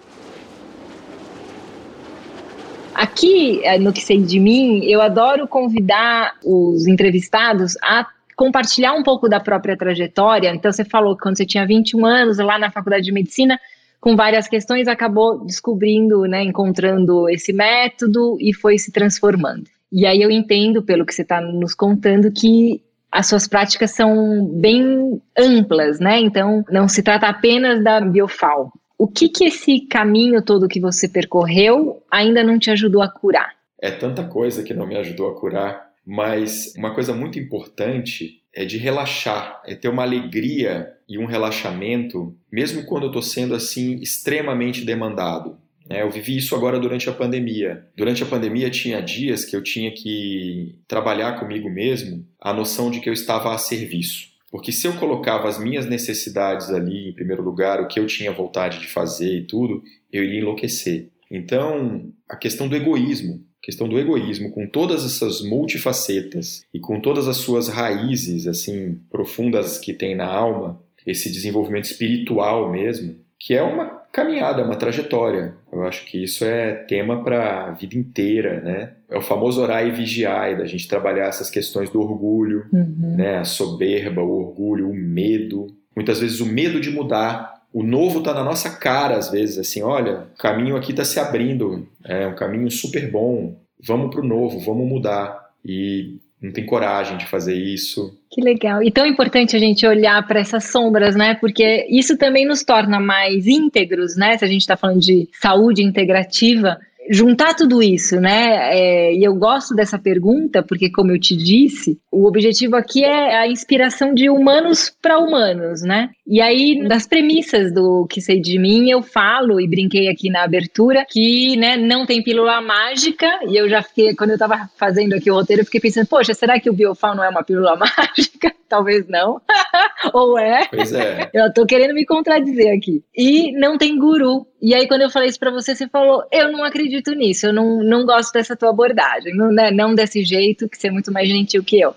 Aqui, 2.96 3.62
é, 3.62 3.78
no 3.78 3.92
Que 3.92 4.00
Sei 4.00 4.22
de 4.22 4.40
Mim, 4.40 4.82
eu 4.86 5.02
adoro 5.02 5.46
convidar 5.46 6.32
os 6.42 6.86
entrevistados 6.86 7.76
a 7.82 8.06
compartilhar 8.34 8.94
um 8.94 9.02
pouco 9.02 9.28
da 9.28 9.38
própria 9.38 9.76
trajetória. 9.76 10.48
Então, 10.54 10.72
você 10.72 10.82
falou 10.82 11.14
que 11.14 11.22
quando 11.22 11.36
você 11.36 11.44
tinha 11.44 11.66
21 11.66 12.06
anos, 12.06 12.38
lá 12.38 12.58
na 12.58 12.70
faculdade 12.70 13.04
de 13.04 13.12
medicina, 13.12 13.60
com 14.00 14.16
várias 14.16 14.48
questões, 14.48 14.88
acabou 14.88 15.44
descobrindo, 15.44 16.22
né, 16.22 16.42
encontrando 16.42 17.28
esse 17.28 17.52
método 17.52 18.38
e 18.40 18.54
foi 18.54 18.78
se 18.78 18.90
transformando. 18.90 19.64
E 19.92 20.06
aí 20.06 20.22
eu 20.22 20.30
entendo, 20.30 20.82
pelo 20.82 21.04
que 21.04 21.14
você 21.14 21.20
está 21.20 21.38
nos 21.38 21.74
contando, 21.74 22.32
que 22.32 22.80
as 23.12 23.26
suas 23.26 23.46
práticas 23.46 23.90
são 23.90 24.46
bem 24.58 25.20
amplas, 25.38 26.00
né? 26.00 26.18
Então, 26.18 26.64
não 26.70 26.88
se 26.88 27.02
trata 27.02 27.26
apenas 27.26 27.84
da 27.84 28.00
biofal. 28.00 28.72
O 28.98 29.06
que 29.06 29.28
que 29.28 29.44
esse 29.44 29.80
caminho 29.80 30.42
todo 30.42 30.68
que 30.68 30.80
você 30.80 31.08
percorreu 31.08 32.02
ainda 32.10 32.42
não 32.42 32.58
te 32.58 32.70
ajudou 32.70 33.02
a 33.02 33.08
curar? 33.08 33.54
É 33.80 33.90
tanta 33.90 34.24
coisa 34.24 34.62
que 34.62 34.72
não 34.72 34.86
me 34.86 34.96
ajudou 34.96 35.28
a 35.28 35.38
curar 35.38 35.92
Mas 36.06 36.72
uma 36.76 36.94
coisa 36.94 37.12
muito 37.12 37.38
importante 37.38 38.40
é 38.54 38.64
de 38.64 38.78
relaxar, 38.78 39.60
é 39.66 39.74
ter 39.74 39.88
uma 39.88 40.02
alegria 40.02 40.92
e 41.08 41.18
um 41.18 41.26
relaxamento, 41.26 42.34
mesmo 42.50 42.84
quando 42.84 43.02
eu 43.02 43.08
estou 43.08 43.22
sendo 43.22 43.54
assim 43.54 43.96
extremamente 43.96 44.84
demandado. 44.84 45.58
É, 45.90 46.02
eu 46.02 46.10
vivi 46.10 46.36
isso 46.36 46.54
agora 46.54 46.78
durante 46.78 47.08
a 47.08 47.12
pandemia. 47.12 47.86
Durante 47.96 48.22
a 48.22 48.26
pandemia 48.26 48.70
tinha 48.70 49.02
dias 49.02 49.44
que 49.44 49.54
eu 49.54 49.62
tinha 49.62 49.92
que 49.92 50.78
trabalhar 50.88 51.38
comigo 51.38 51.68
mesmo 51.68 52.24
a 52.40 52.52
noção 52.52 52.90
de 52.90 53.00
que 53.00 53.08
eu 53.08 53.12
estava 53.12 53.54
a 53.54 53.58
serviço. 53.58 54.35
Porque 54.50 54.72
se 54.72 54.86
eu 54.86 54.94
colocava 54.94 55.48
as 55.48 55.58
minhas 55.58 55.86
necessidades 55.86 56.70
ali 56.70 57.10
em 57.10 57.14
primeiro 57.14 57.42
lugar, 57.42 57.80
o 57.80 57.88
que 57.88 57.98
eu 57.98 58.06
tinha 58.06 58.32
vontade 58.32 58.78
de 58.80 58.86
fazer 58.86 59.38
e 59.38 59.46
tudo, 59.46 59.82
eu 60.12 60.22
iria 60.22 60.40
enlouquecer. 60.40 61.10
Então, 61.30 62.12
a 62.28 62.36
questão 62.36 62.68
do 62.68 62.76
egoísmo, 62.76 63.44
a 63.60 63.66
questão 63.66 63.88
do 63.88 63.98
egoísmo 63.98 64.52
com 64.52 64.66
todas 64.66 65.04
essas 65.04 65.42
multifacetas 65.42 66.64
e 66.72 66.78
com 66.78 67.00
todas 67.00 67.26
as 67.26 67.38
suas 67.38 67.68
raízes 67.68 68.46
assim 68.46 69.00
profundas 69.10 69.78
que 69.78 69.92
tem 69.92 70.14
na 70.14 70.26
alma, 70.26 70.80
esse 71.04 71.30
desenvolvimento 71.30 71.84
espiritual 71.84 72.70
mesmo, 72.70 73.16
que 73.38 73.54
é 73.54 73.62
uma 73.62 73.86
caminhada, 74.12 74.64
uma 74.64 74.76
trajetória. 74.76 75.54
Eu 75.76 75.84
acho 75.86 76.04
que 76.06 76.22
isso 76.22 76.44
é 76.44 76.72
tema 76.72 77.22
para 77.22 77.66
a 77.66 77.70
vida 77.72 77.96
inteira, 77.96 78.60
né? 78.60 78.92
É 79.08 79.18
o 79.18 79.22
famoso 79.22 79.60
orar 79.60 79.86
e 79.86 79.90
vigiar, 79.90 80.56
da 80.56 80.66
gente 80.66 80.88
trabalhar 80.88 81.26
essas 81.26 81.50
questões 81.50 81.90
do 81.90 82.00
orgulho, 82.00 82.66
uhum. 82.72 83.14
né? 83.16 83.38
A 83.38 83.44
soberba, 83.44 84.22
o 84.22 84.46
orgulho, 84.46 84.90
o 84.90 84.94
medo. 84.94 85.66
Muitas 85.94 86.20
vezes 86.20 86.40
o 86.40 86.46
medo 86.46 86.80
de 86.80 86.90
mudar. 86.90 87.54
O 87.72 87.82
novo 87.82 88.20
está 88.20 88.32
na 88.32 88.42
nossa 88.42 88.70
cara, 88.70 89.16
às 89.16 89.30
vezes, 89.30 89.58
assim, 89.58 89.82
olha, 89.82 90.28
o 90.34 90.38
caminho 90.38 90.76
aqui 90.76 90.92
está 90.92 91.04
se 91.04 91.20
abrindo, 91.20 91.86
é 92.04 92.26
um 92.26 92.34
caminho 92.34 92.70
super 92.70 93.10
bom, 93.10 93.54
vamos 93.84 94.10
para 94.10 94.22
o 94.22 94.26
novo, 94.26 94.58
vamos 94.60 94.88
mudar. 94.88 95.50
E 95.62 96.18
não 96.40 96.52
tem 96.52 96.66
coragem 96.66 97.16
de 97.16 97.26
fazer 97.26 97.54
isso. 97.54 98.14
Que 98.30 98.42
legal. 98.42 98.82
E 98.82 98.90
tão 98.90 99.06
importante 99.06 99.56
a 99.56 99.58
gente 99.58 99.86
olhar 99.86 100.26
para 100.26 100.40
essas 100.40 100.64
sombras, 100.64 101.16
né? 101.16 101.34
Porque 101.34 101.86
isso 101.88 102.16
também 102.16 102.46
nos 102.46 102.62
torna 102.62 103.00
mais 103.00 103.46
íntegros, 103.46 104.16
né? 104.16 104.36
Se 104.36 104.44
a 104.44 104.48
gente 104.48 104.60
está 104.60 104.76
falando 104.76 105.00
de 105.00 105.28
saúde 105.40 105.82
integrativa, 105.82 106.78
juntar 107.10 107.54
tudo 107.54 107.82
isso, 107.82 108.20
né? 108.20 108.76
É, 108.76 109.14
e 109.14 109.24
eu 109.24 109.34
gosto 109.34 109.74
dessa 109.74 109.98
pergunta, 109.98 110.62
porque, 110.62 110.90
como 110.90 111.12
eu 111.12 111.20
te 111.20 111.36
disse, 111.36 111.98
o 112.10 112.26
objetivo 112.26 112.76
aqui 112.76 113.04
é 113.04 113.36
a 113.36 113.48
inspiração 113.48 114.14
de 114.14 114.28
humanos 114.28 114.94
para 115.00 115.18
humanos, 115.18 115.82
né? 115.82 116.10
E 116.26 116.40
aí, 116.40 116.86
das 116.88 117.06
premissas 117.06 117.72
do 117.72 118.06
que 118.08 118.20
sei 118.20 118.40
de 118.40 118.58
mim, 118.58 118.90
eu 118.90 119.02
falo 119.02 119.60
e 119.60 119.68
brinquei 119.68 120.08
aqui 120.08 120.28
na 120.28 120.42
abertura 120.42 121.06
que, 121.08 121.56
né, 121.56 121.76
não 121.76 122.04
tem 122.04 122.22
pílula 122.22 122.60
mágica. 122.60 123.26
E 123.48 123.56
eu 123.56 123.68
já 123.68 123.82
fiquei, 123.82 124.14
quando 124.14 124.30
eu 124.30 124.36
estava 124.36 124.68
fazendo 124.76 125.14
aqui 125.14 125.30
o 125.30 125.34
roteiro, 125.34 125.62
eu 125.62 125.66
fiquei 125.66 125.80
pensando, 125.80 126.06
poxa, 126.06 126.34
será 126.34 126.58
que 126.58 126.68
o 126.68 126.72
biofal 126.72 127.14
não 127.14 127.22
é 127.22 127.28
uma 127.28 127.44
pílula 127.44 127.76
mágica? 127.78 128.52
Talvez 128.68 129.06
não. 129.06 129.40
Ou 130.12 130.36
é? 130.38 130.66
Pois 130.66 130.92
é. 130.92 131.30
Eu 131.32 131.52
tô 131.52 131.64
querendo 131.64 131.94
me 131.94 132.04
contradizer 132.04 132.76
aqui. 132.76 133.04
E 133.16 133.52
não 133.52 133.78
tem 133.78 133.96
guru. 133.96 134.46
E 134.60 134.74
aí, 134.74 134.88
quando 134.88 135.02
eu 135.02 135.10
falei 135.10 135.28
isso 135.28 135.38
para 135.38 135.50
você, 135.50 135.74
você 135.74 135.86
falou: 135.86 136.24
eu 136.32 136.50
não 136.50 136.64
acredito 136.64 136.95
nisso, 137.14 137.46
eu 137.46 137.52
não, 137.52 137.82
não 137.82 138.04
gosto 138.04 138.32
dessa 138.32 138.56
tua 138.56 138.70
abordagem, 138.70 139.34
não, 139.34 139.50
né, 139.50 139.70
não 139.70 139.94
desse 139.94 140.24
jeito, 140.24 140.68
que 140.68 140.78
você 140.78 140.88
é 140.88 140.90
muito 140.90 141.12
mais 141.12 141.28
gentil 141.28 141.62
que 141.64 141.80
eu. 141.80 141.94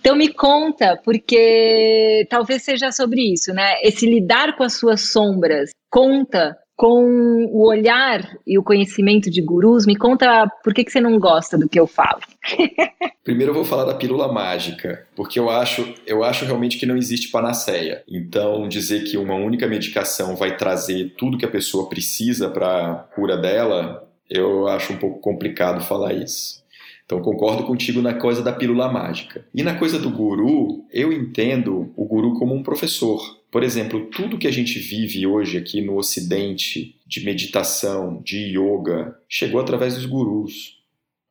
Então 0.00 0.16
me 0.16 0.32
conta, 0.32 0.98
porque 1.04 2.26
talvez 2.30 2.62
seja 2.62 2.90
sobre 2.90 3.32
isso, 3.32 3.52
né? 3.52 3.74
Esse 3.82 4.06
lidar 4.06 4.56
com 4.56 4.62
as 4.62 4.72
suas 4.72 5.12
sombras 5.12 5.70
conta 5.90 6.56
com 6.80 7.46
o 7.52 7.68
olhar 7.68 8.26
e 8.46 8.58
o 8.58 8.62
conhecimento 8.62 9.30
de 9.30 9.42
gurus, 9.42 9.84
me 9.84 9.94
conta 9.94 10.50
por 10.64 10.72
que, 10.72 10.82
que 10.82 10.90
você 10.90 10.98
não 10.98 11.18
gosta 11.18 11.58
do 11.58 11.68
que 11.68 11.78
eu 11.78 11.86
falo. 11.86 12.22
Primeiro 13.22 13.50
eu 13.50 13.54
vou 13.54 13.66
falar 13.66 13.84
da 13.84 13.92
pílula 13.92 14.32
mágica, 14.32 15.06
porque 15.14 15.38
eu 15.38 15.50
acho, 15.50 15.92
eu 16.06 16.24
acho 16.24 16.46
realmente 16.46 16.78
que 16.78 16.86
não 16.86 16.96
existe 16.96 17.28
panaceia. 17.28 18.02
Então, 18.08 18.66
dizer 18.66 19.04
que 19.04 19.18
uma 19.18 19.34
única 19.34 19.66
medicação 19.66 20.34
vai 20.34 20.56
trazer 20.56 21.12
tudo 21.18 21.36
que 21.36 21.44
a 21.44 21.50
pessoa 21.50 21.86
precisa 21.86 22.48
para 22.48 23.06
cura 23.14 23.36
dela, 23.36 24.09
eu 24.30 24.68
acho 24.68 24.92
um 24.92 24.96
pouco 24.96 25.18
complicado 25.18 25.84
falar 25.84 26.14
isso. 26.14 26.60
Então, 27.04 27.20
concordo 27.20 27.64
contigo 27.64 28.00
na 28.00 28.14
coisa 28.14 28.40
da 28.40 28.52
pílula 28.52 28.88
mágica. 28.88 29.44
E 29.52 29.64
na 29.64 29.74
coisa 29.74 29.98
do 29.98 30.10
guru, 30.10 30.84
eu 30.92 31.12
entendo 31.12 31.92
o 31.96 32.04
guru 32.04 32.34
como 32.34 32.54
um 32.54 32.62
professor. 32.62 33.20
Por 33.50 33.64
exemplo, 33.64 34.06
tudo 34.06 34.38
que 34.38 34.46
a 34.46 34.52
gente 34.52 34.78
vive 34.78 35.26
hoje 35.26 35.58
aqui 35.58 35.80
no 35.80 35.96
Ocidente 35.96 36.94
de 37.04 37.24
meditação, 37.24 38.22
de 38.24 38.56
yoga, 38.56 39.18
chegou 39.28 39.60
através 39.60 39.96
dos 39.96 40.06
gurus. 40.06 40.79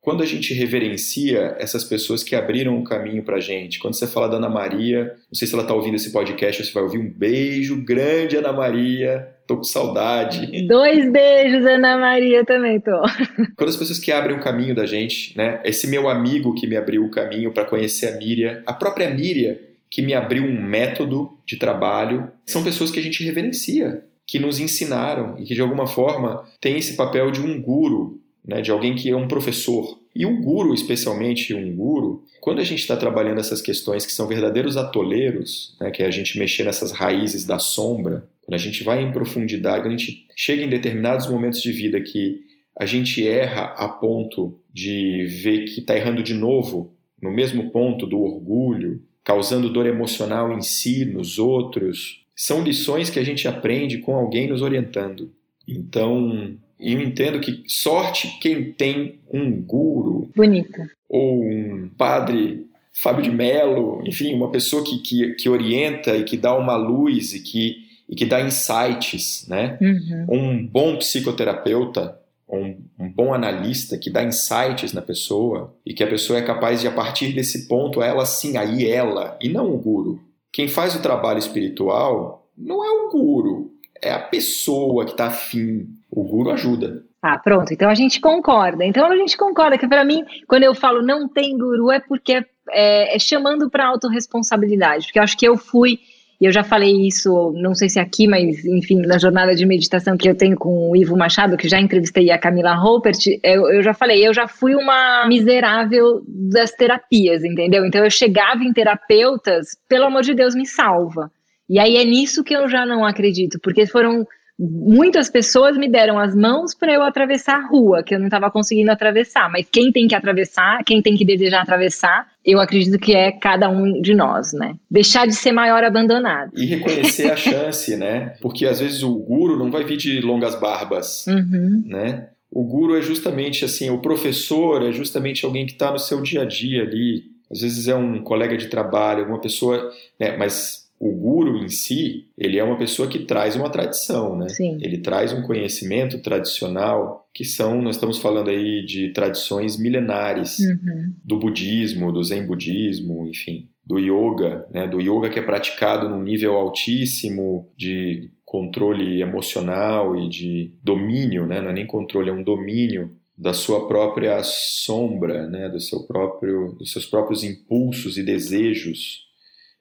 Quando 0.00 0.22
a 0.22 0.26
gente 0.26 0.54
reverencia 0.54 1.56
essas 1.58 1.84
pessoas 1.84 2.22
que 2.22 2.34
abriram 2.34 2.78
o 2.78 2.84
caminho 2.84 3.22
para 3.22 3.36
a 3.36 3.40
gente, 3.40 3.78
quando 3.78 3.94
você 3.94 4.06
fala 4.06 4.28
da 4.28 4.38
Ana 4.38 4.48
Maria, 4.48 5.04
não 5.30 5.34
sei 5.34 5.46
se 5.46 5.52
ela 5.52 5.62
está 5.62 5.74
ouvindo 5.74 5.96
esse 5.96 6.10
podcast, 6.10 6.64
você 6.64 6.72
vai 6.72 6.82
ouvir 6.82 6.98
um 6.98 7.10
beijo 7.10 7.84
grande, 7.84 8.36
Ana 8.36 8.50
Maria, 8.50 9.28
tô 9.46 9.58
com 9.58 9.62
saudade. 9.64 10.66
Dois 10.66 11.10
beijos, 11.12 11.66
Ana 11.66 11.98
Maria, 11.98 12.46
também 12.46 12.80
tô. 12.80 12.98
Quando 13.56 13.68
as 13.68 13.76
pessoas 13.76 13.98
que 13.98 14.10
abrem 14.10 14.36
o 14.36 14.40
caminho 14.40 14.74
da 14.74 14.86
gente, 14.86 15.36
né? 15.36 15.60
Esse 15.64 15.86
meu 15.86 16.08
amigo 16.08 16.54
que 16.54 16.66
me 16.66 16.76
abriu 16.76 17.04
o 17.04 17.10
caminho 17.10 17.52
para 17.52 17.66
conhecer 17.66 18.08
a 18.08 18.16
Miriam, 18.16 18.62
a 18.64 18.72
própria 18.72 19.10
Miriam, 19.10 19.56
que 19.90 20.00
me 20.00 20.14
abriu 20.14 20.44
um 20.44 20.62
método 20.62 21.36
de 21.44 21.56
trabalho, 21.56 22.30
são 22.46 22.64
pessoas 22.64 22.90
que 22.90 22.98
a 23.00 23.02
gente 23.02 23.22
reverencia, 23.22 24.04
que 24.24 24.38
nos 24.38 24.60
ensinaram 24.60 25.34
e 25.38 25.44
que 25.44 25.54
de 25.54 25.60
alguma 25.60 25.86
forma 25.86 26.44
tem 26.60 26.78
esse 26.78 26.94
papel 26.94 27.32
de 27.32 27.40
um 27.40 27.60
guru, 27.60 28.19
né, 28.44 28.60
de 28.60 28.70
alguém 28.70 28.94
que 28.94 29.10
é 29.10 29.16
um 29.16 29.28
professor. 29.28 29.98
E 30.14 30.26
o 30.26 30.40
guru, 30.40 30.74
especialmente 30.74 31.54
um 31.54 31.74
guru, 31.74 32.24
quando 32.40 32.60
a 32.60 32.64
gente 32.64 32.80
está 32.80 32.96
trabalhando 32.96 33.38
essas 33.38 33.60
questões 33.60 34.04
que 34.04 34.12
são 34.12 34.26
verdadeiros 34.26 34.76
atoleiros, 34.76 35.76
né, 35.80 35.90
que 35.90 36.02
é 36.02 36.06
a 36.06 36.10
gente 36.10 36.38
mexer 36.38 36.64
nessas 36.64 36.90
raízes 36.90 37.44
da 37.44 37.58
sombra, 37.58 38.28
quando 38.42 38.54
a 38.54 38.58
gente 38.58 38.82
vai 38.82 39.02
em 39.02 39.12
profundidade, 39.12 39.82
quando 39.82 39.94
a 39.94 39.96
gente 39.96 40.26
chega 40.34 40.62
em 40.62 40.68
determinados 40.68 41.28
momentos 41.28 41.62
de 41.62 41.70
vida 41.70 42.00
que 42.00 42.40
a 42.76 42.86
gente 42.86 43.26
erra 43.26 43.74
a 43.76 43.88
ponto 43.88 44.58
de 44.72 45.26
ver 45.26 45.64
que 45.64 45.80
está 45.80 45.96
errando 45.96 46.22
de 46.22 46.34
novo, 46.34 46.94
no 47.22 47.30
mesmo 47.30 47.70
ponto 47.70 48.06
do 48.06 48.18
orgulho, 48.18 49.02
causando 49.22 49.70
dor 49.70 49.86
emocional 49.86 50.50
em 50.52 50.62
si, 50.62 51.04
nos 51.04 51.38
outros, 51.38 52.24
são 52.34 52.62
lições 52.62 53.10
que 53.10 53.18
a 53.18 53.24
gente 53.24 53.46
aprende 53.46 53.98
com 53.98 54.16
alguém 54.16 54.48
nos 54.48 54.62
orientando. 54.62 55.30
Então, 55.68 56.56
eu 56.80 57.00
entendo 57.00 57.40
que 57.40 57.62
sorte 57.66 58.38
quem 58.40 58.72
tem 58.72 59.20
um 59.32 59.60
guru. 59.60 60.30
Bonito. 60.34 60.80
Ou 61.08 61.42
um 61.42 61.90
padre 61.96 62.66
Fábio 62.92 63.22
de 63.22 63.30
Mello, 63.30 64.02
enfim, 64.06 64.34
uma 64.34 64.50
pessoa 64.50 64.84
que, 64.84 64.98
que, 64.98 65.34
que 65.34 65.48
orienta 65.48 66.16
e 66.16 66.24
que 66.24 66.36
dá 66.36 66.56
uma 66.56 66.76
luz 66.76 67.32
e 67.32 67.40
que, 67.40 67.76
e 68.08 68.14
que 68.14 68.24
dá 68.24 68.40
insights, 68.40 69.46
né? 69.48 69.78
Uhum. 69.80 70.26
Um 70.28 70.66
bom 70.66 70.96
psicoterapeuta 70.96 72.20
um, 72.50 72.76
um, 72.98 73.08
bom 73.08 73.32
analista 73.32 73.96
que 73.96 74.10
dá 74.10 74.22
insights 74.24 74.92
na 74.92 75.00
pessoa 75.00 75.74
e 75.86 75.94
que 75.94 76.02
a 76.02 76.08
pessoa 76.08 76.38
é 76.38 76.42
capaz 76.42 76.80
de, 76.80 76.88
a 76.88 76.92
partir 76.92 77.32
desse 77.32 77.68
ponto, 77.68 78.02
ela 78.02 78.26
sim, 78.26 78.56
aí 78.56 78.86
ela, 78.86 79.38
e 79.40 79.48
não 79.48 79.72
o 79.72 79.78
guru. 79.78 80.20
Quem 80.52 80.66
faz 80.66 80.96
o 80.96 81.02
trabalho 81.02 81.38
espiritual 81.38 82.50
não 82.56 82.84
é 82.84 82.90
o 82.90 83.10
guru, 83.10 83.70
é 84.02 84.10
a 84.10 84.18
pessoa 84.18 85.04
que 85.04 85.12
está 85.12 85.26
afim. 85.26 85.88
O 86.10 86.24
guru 86.24 86.50
ajuda. 86.50 87.04
Ah, 87.22 87.38
pronto. 87.38 87.72
Então 87.72 87.88
a 87.88 87.94
gente 87.94 88.20
concorda. 88.20 88.84
Então 88.84 89.06
a 89.06 89.16
gente 89.16 89.36
concorda 89.36 89.78
que 89.78 89.86
para 89.86 90.04
mim, 90.04 90.24
quando 90.48 90.64
eu 90.64 90.74
falo 90.74 91.02
não 91.02 91.28
tem 91.28 91.56
guru, 91.56 91.90
é 91.90 92.00
porque 92.00 92.44
é, 92.70 93.14
é 93.14 93.18
chamando 93.18 93.70
para 93.70 93.86
autorresponsabilidade. 93.86 95.06
Porque 95.06 95.18
eu 95.18 95.22
acho 95.22 95.36
que 95.36 95.46
eu 95.46 95.56
fui 95.56 96.00
e 96.40 96.46
eu 96.46 96.52
já 96.52 96.64
falei 96.64 97.06
isso, 97.06 97.52
não 97.54 97.74
sei 97.74 97.90
se 97.90 98.00
aqui, 98.00 98.26
mas 98.26 98.64
enfim, 98.64 99.02
na 99.02 99.18
jornada 99.18 99.54
de 99.54 99.66
meditação 99.66 100.16
que 100.16 100.26
eu 100.26 100.34
tenho 100.34 100.56
com 100.56 100.90
o 100.90 100.96
Ivo 100.96 101.14
Machado, 101.14 101.54
que 101.54 101.68
já 101.68 101.78
entrevistei 101.78 102.30
a 102.30 102.38
Camila 102.38 102.74
Roupert, 102.74 103.18
eu, 103.44 103.70
eu 103.70 103.82
já 103.82 103.92
falei, 103.92 104.26
eu 104.26 104.32
já 104.32 104.48
fui 104.48 104.74
uma 104.74 105.26
miserável 105.28 106.22
das 106.26 106.72
terapias, 106.72 107.44
entendeu? 107.44 107.84
Então 107.84 108.02
eu 108.02 108.10
chegava 108.10 108.64
em 108.64 108.72
terapeutas, 108.72 109.76
pelo 109.86 110.06
amor 110.06 110.22
de 110.22 110.32
Deus, 110.32 110.54
me 110.54 110.66
salva. 110.66 111.30
E 111.68 111.78
aí 111.78 111.98
é 111.98 112.04
nisso 112.04 112.42
que 112.42 112.56
eu 112.56 112.66
já 112.68 112.86
não 112.86 113.04
acredito, 113.04 113.60
porque 113.62 113.86
foram 113.86 114.26
muitas 114.60 115.30
pessoas 115.30 115.78
me 115.78 115.88
deram 115.88 116.18
as 116.18 116.34
mãos 116.34 116.74
para 116.74 116.92
eu 116.92 117.02
atravessar 117.02 117.56
a 117.56 117.66
rua, 117.66 118.02
que 118.02 118.14
eu 118.14 118.18
não 118.18 118.26
estava 118.26 118.50
conseguindo 118.50 118.90
atravessar. 118.90 119.50
Mas 119.50 119.66
quem 119.72 119.90
tem 119.90 120.06
que 120.06 120.14
atravessar, 120.14 120.84
quem 120.84 121.00
tem 121.00 121.16
que 121.16 121.24
desejar 121.24 121.62
atravessar, 121.62 122.28
eu 122.44 122.60
acredito 122.60 122.98
que 122.98 123.14
é 123.14 123.32
cada 123.32 123.70
um 123.70 124.02
de 124.02 124.12
nós, 124.12 124.52
né? 124.52 124.74
Deixar 124.90 125.26
de 125.26 125.34
ser 125.34 125.52
maior 125.52 125.82
abandonado. 125.82 126.50
E 126.54 126.66
reconhecer 126.66 127.30
a 127.32 127.36
chance, 127.36 127.96
né? 127.96 128.34
Porque 128.42 128.66
às 128.66 128.80
vezes 128.80 129.02
o 129.02 129.14
guru 129.14 129.58
não 129.58 129.70
vai 129.70 129.82
vir 129.82 129.96
de 129.96 130.20
longas 130.20 130.54
barbas, 130.60 131.26
uhum. 131.26 131.82
né? 131.86 132.28
O 132.50 132.62
guru 132.62 132.96
é 132.96 133.00
justamente 133.00 133.64
assim, 133.64 133.88
o 133.88 133.98
professor 133.98 134.82
é 134.82 134.92
justamente 134.92 135.46
alguém 135.46 135.64
que 135.64 135.72
está 135.72 135.90
no 135.90 135.98
seu 135.98 136.20
dia 136.20 136.42
a 136.42 136.44
dia 136.44 136.82
ali. 136.82 137.30
Às 137.50 137.62
vezes 137.62 137.88
é 137.88 137.94
um 137.94 138.22
colega 138.22 138.56
de 138.56 138.66
trabalho, 138.66 139.20
alguma 139.20 139.40
pessoa, 139.40 139.90
né? 140.18 140.36
Mas 140.36 140.89
O 141.00 141.12
guru 141.12 141.56
em 141.64 141.68
si, 141.70 142.26
ele 142.36 142.58
é 142.58 142.62
uma 142.62 142.76
pessoa 142.76 143.08
que 143.08 143.20
traz 143.20 143.56
uma 143.56 143.70
tradição, 143.70 144.36
né? 144.36 144.50
Sim. 144.50 144.76
Ele 144.82 144.98
traz 144.98 145.32
um 145.32 145.40
conhecimento 145.40 146.20
tradicional 146.20 147.26
que 147.32 147.42
são, 147.42 147.80
nós 147.80 147.96
estamos 147.96 148.18
falando 148.18 148.50
aí 148.50 148.84
de 148.84 149.08
tradições 149.14 149.78
milenares 149.78 150.58
Uhum. 150.58 151.14
do 151.24 151.38
budismo, 151.38 152.12
do 152.12 152.22
zen 152.22 152.46
budismo, 152.46 153.26
enfim, 153.26 153.70
do 153.86 153.98
yoga, 153.98 154.66
né? 154.70 154.86
Do 154.86 155.00
yoga 155.00 155.30
que 155.30 155.38
é 155.38 155.42
praticado 155.42 156.06
num 156.06 156.22
nível 156.22 156.54
altíssimo 156.54 157.72
de 157.74 158.30
controle 158.44 159.22
emocional 159.22 160.14
e 160.20 160.28
de 160.28 160.74
domínio, 160.84 161.46
né? 161.46 161.62
Não 161.62 161.70
é 161.70 161.72
nem 161.72 161.86
controle, 161.86 162.28
é 162.28 162.32
um 162.32 162.42
domínio 162.44 163.10
da 163.38 163.54
sua 163.54 163.88
própria 163.88 164.42
sombra, 164.42 165.48
né? 165.48 165.70
Do 165.70 165.80
seu 165.80 166.00
próprio, 166.06 166.72
dos 166.78 166.92
seus 166.92 167.06
próprios 167.06 167.42
impulsos 167.42 168.18
e 168.18 168.22
desejos. 168.22 169.29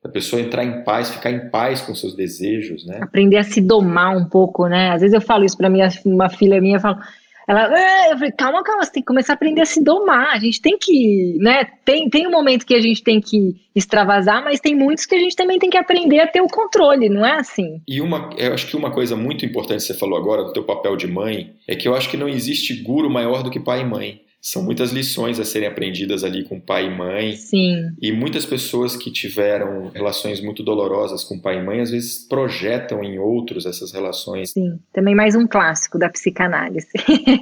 A 0.04 0.10
pessoa 0.10 0.42
entrar 0.42 0.64
em 0.64 0.84
paz, 0.84 1.10
ficar 1.10 1.32
em 1.32 1.50
paz 1.50 1.82
com 1.82 1.94
seus 1.94 2.16
desejos, 2.16 2.86
né? 2.86 3.00
Aprender 3.02 3.38
a 3.38 3.44
se 3.44 3.60
domar 3.60 4.16
um 4.16 4.26
pouco, 4.26 4.68
né? 4.68 4.92
Às 4.92 5.02
vezes 5.02 5.14
eu 5.14 5.22
falo 5.22 5.44
isso 5.44 5.58
pra 5.58 5.70
minha, 5.70 5.90
uma 6.06 6.30
filha 6.30 6.62
minha, 6.62 6.78
eu 6.78 6.82
falo, 6.82 7.00
ela, 7.50 7.68
eu 8.12 8.16
falei, 8.16 8.32
calma, 8.32 8.64
calma, 8.64 8.86
você 8.86 8.92
tem 8.92 9.02
que 9.02 9.08
começar 9.08 9.34
a 9.34 9.36
aprender 9.36 9.62
a 9.62 9.66
se 9.66 9.84
domar. 9.84 10.36
A 10.36 10.38
gente 10.38 10.62
tem 10.62 10.78
que, 10.78 11.36
né? 11.40 11.66
Tem, 11.84 12.08
tem 12.08 12.28
um 12.28 12.32
momento 12.32 12.64
que 12.64 12.76
a 12.76 12.82
gente 12.82 13.04
tem 13.04 13.20
que 13.20 13.56
extravasar, 13.76 14.44
mas 14.44 14.60
tem 14.60 14.76
muitos 14.76 15.08
que 15.08 15.16
a 15.16 15.20
gente 15.20 15.36
também 15.36 15.58
tem 15.58 15.68
que 15.68 15.78
aprender 15.78 16.20
a 16.20 16.28
ter 16.28 16.42
o 16.42 16.48
controle, 16.48 17.10
não 17.10 17.26
é 17.26 17.40
assim? 17.40 17.82
E 17.88 18.02
uma, 18.02 18.30
eu 18.38 18.54
acho 18.54 18.68
que 18.68 18.78
uma 18.78 18.92
coisa 18.92 19.16
muito 19.16 19.48
importante 19.48 19.82
que 19.82 19.88
você 19.88 19.96
falou 19.96 20.20
agora 20.20 20.44
do 20.44 20.54
teu 20.54 20.64
papel 20.64 20.96
de 20.96 21.08
mãe 21.08 21.56
é 21.68 21.76
que 21.76 21.88
eu 21.88 21.96
acho 21.96 22.08
que 22.08 22.18
não 22.18 22.30
existe 22.30 22.84
guru 22.84 23.10
maior 23.10 23.42
do 23.42 23.50
que 23.50 23.60
pai 23.60 23.82
e 23.82 23.86
mãe. 23.86 24.22
São 24.42 24.64
muitas 24.64 24.92
lições 24.92 25.38
a 25.40 25.44
serem 25.44 25.68
aprendidas 25.68 26.24
ali 26.24 26.44
com 26.46 26.60
pai 26.60 26.86
e 26.86 26.90
mãe. 26.90 27.34
Sim. 27.34 27.92
E 28.02 28.12
muitas 28.12 28.46
pessoas 28.46 28.96
que 28.96 29.12
tiveram 29.12 29.92
relações 29.94 30.40
muito 30.40 30.64
dolorosas 30.64 31.26
com 31.26 31.38
pai 31.38 31.60
e 31.60 31.64
mãe, 31.64 31.82
às 31.82 31.92
vezes 31.92 32.26
projetam 32.28 33.04
em 33.04 33.20
outros 33.20 33.66
essas 33.66 33.92
relações. 33.92 34.52
Sim, 34.52 34.80
também 34.94 35.14
mais 35.14 35.36
um 35.36 35.46
clássico 35.46 36.00
da 36.00 36.10
psicanálise. 36.10 36.88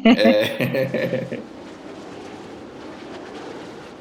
É... 0.06 1.38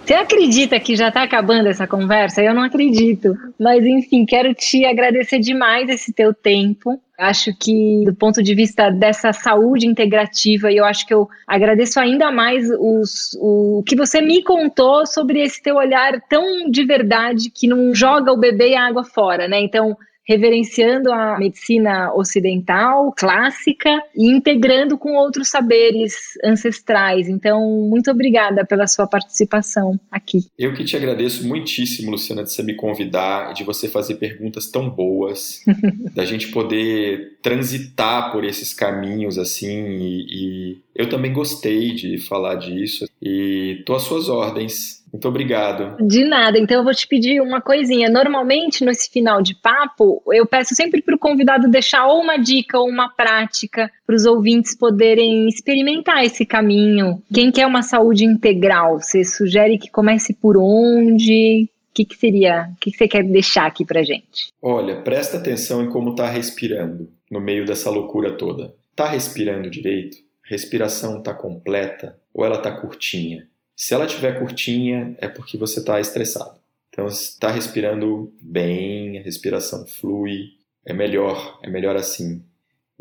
Você 0.07 0.15
acredita 0.15 0.79
que 0.79 0.95
já 0.95 1.09
está 1.09 1.25
acabando 1.25 1.67
essa 1.67 1.85
conversa? 1.85 2.41
Eu 2.41 2.55
não 2.55 2.63
acredito. 2.63 3.37
Mas, 3.59 3.85
enfim, 3.85 4.25
quero 4.25 4.55
te 4.55 4.85
agradecer 4.85 5.41
demais 5.41 5.89
esse 5.89 6.13
teu 6.13 6.33
tempo. 6.33 6.97
Acho 7.19 7.51
que, 7.59 8.05
do 8.05 8.15
ponto 8.15 8.43
de 8.43 8.55
vista 8.55 8.91
dessa 8.91 9.33
saúde 9.33 9.87
integrativa, 9.87 10.71
eu 10.71 10.85
acho 10.85 11.07
que 11.07 11.15
eu 11.15 11.27
agradeço 11.47 11.99
ainda 11.99 12.31
mais 12.31 12.69
os, 12.79 13.35
o 13.41 13.83
que 13.87 13.97
você 13.97 14.21
me 14.21 14.43
contou 14.43 15.07
sobre 15.07 15.41
esse 15.41 15.63
teu 15.63 15.77
olhar 15.77 16.21
tão 16.29 16.71
de 16.71 16.85
verdade 16.85 17.51
que 17.51 17.67
não 17.67 17.95
joga 17.95 18.31
o 18.33 18.39
bebê 18.39 18.71
e 18.71 18.77
a 18.77 18.87
água 18.87 19.03
fora, 19.03 19.49
né? 19.49 19.59
Então, 19.61 19.97
reverenciando 20.27 21.13
a 21.13 21.39
medicina 21.39 22.13
ocidental, 22.15 23.13
clássica, 23.17 23.91
e 24.15 24.29
integrando 24.31 24.99
com 24.99 25.15
outros 25.15 25.49
saberes 25.49 26.15
ancestrais. 26.45 27.29
Então, 27.29 27.61
muito 27.89 28.11
obrigada 28.11 28.65
pela 28.65 28.87
sua 28.87 29.07
participação 29.07 29.99
aqui. 30.11 30.47
Eu 30.59 30.75
que 30.75 30.85
te 30.85 30.97
agradeço 30.97 31.47
muitíssimo, 31.47 32.11
Luciana, 32.11 32.43
de 32.43 32.51
você 32.51 32.63
me 32.63 32.75
convidar, 32.75 33.53
de 33.53 33.63
você 33.63 33.89
fazer 33.89 34.17
perguntas 34.17 34.67
tão 34.69 34.91
boas, 34.91 35.63
da 36.15 36.25
gente 36.25 36.49
poder 36.49 37.39
transitar 37.41 38.33
por 38.33 38.45
esses 38.45 38.75
caminhos 38.75 39.39
assim, 39.39 39.69
e, 39.69 40.27
e 40.29 40.79
eu 40.95 41.09
também 41.09 41.33
gostei 41.33 41.95
de 41.95 42.19
falar 42.19 42.57
disso, 42.57 43.07
e 43.29 43.83
tô 43.85 43.97
às 43.97 44.03
suas 44.03 44.29
ordens. 44.29 45.05
Muito 45.13 45.27
obrigado. 45.27 45.97
De 46.07 46.25
nada. 46.25 46.59
Então 46.59 46.77
eu 46.77 46.85
vou 46.85 46.95
te 46.95 47.09
pedir 47.09 47.41
uma 47.41 47.61
coisinha. 47.61 48.09
Normalmente, 48.09 48.85
nesse 48.85 49.11
final 49.11 49.43
de 49.43 49.53
papo, 49.57 50.23
eu 50.33 50.47
peço 50.47 50.77
sempre 50.77 51.03
para 51.03 51.17
o 51.17 51.19
convidado 51.19 51.69
deixar 51.69 52.07
ou 52.07 52.21
uma 52.21 52.37
dica 52.37 52.79
ou 52.79 52.89
uma 52.89 53.09
prática 53.09 53.91
para 54.07 54.15
os 54.15 54.25
ouvintes 54.27 54.77
poderem 54.77 55.49
experimentar 55.49 56.25
esse 56.25 56.47
caminho. 56.47 57.21
Quem 57.35 57.51
quer 57.51 57.67
uma 57.67 57.83
saúde 57.83 58.25
integral, 58.25 59.01
você 59.01 59.25
sugere 59.25 59.77
que 59.77 59.91
comece 59.91 60.33
por 60.33 60.57
onde? 60.57 61.69
O 61.91 61.95
que, 61.95 62.05
que 62.05 62.17
seria? 62.17 62.69
O 62.75 62.77
que, 62.79 62.93
que 62.93 62.97
você 62.97 63.09
quer 63.09 63.25
deixar 63.25 63.67
aqui 63.67 63.85
para 63.85 64.05
gente? 64.05 64.53
Olha, 64.63 65.03
presta 65.03 65.39
atenção 65.39 65.83
em 65.83 65.89
como 65.89 66.11
está 66.11 66.29
respirando 66.29 67.09
no 67.29 67.41
meio 67.41 67.65
dessa 67.65 67.91
loucura 67.91 68.37
toda. 68.37 68.73
Tá 68.95 69.09
respirando 69.09 69.69
direito? 69.69 70.19
Respiração 70.45 71.21
tá 71.21 71.35
completa 71.35 72.17
ou 72.37 72.45
ela 72.45 72.59
tá 72.59 72.71
curtinha? 72.71 73.49
Se 73.75 73.95
ela 73.95 74.07
tiver 74.07 74.39
curtinha, 74.39 75.17
é 75.19 75.27
porque 75.27 75.57
você 75.57 75.81
está 75.81 75.99
estressado. 75.99 76.59
Então, 76.91 77.09
se 77.09 77.31
está 77.31 77.51
respirando 77.51 78.31
bem, 78.43 79.19
a 79.19 79.23
respiração 79.23 79.87
flui, 79.87 80.51
é 80.85 80.93
melhor, 80.93 81.59
é 81.63 81.71
melhor 81.71 81.97
assim. 81.97 82.43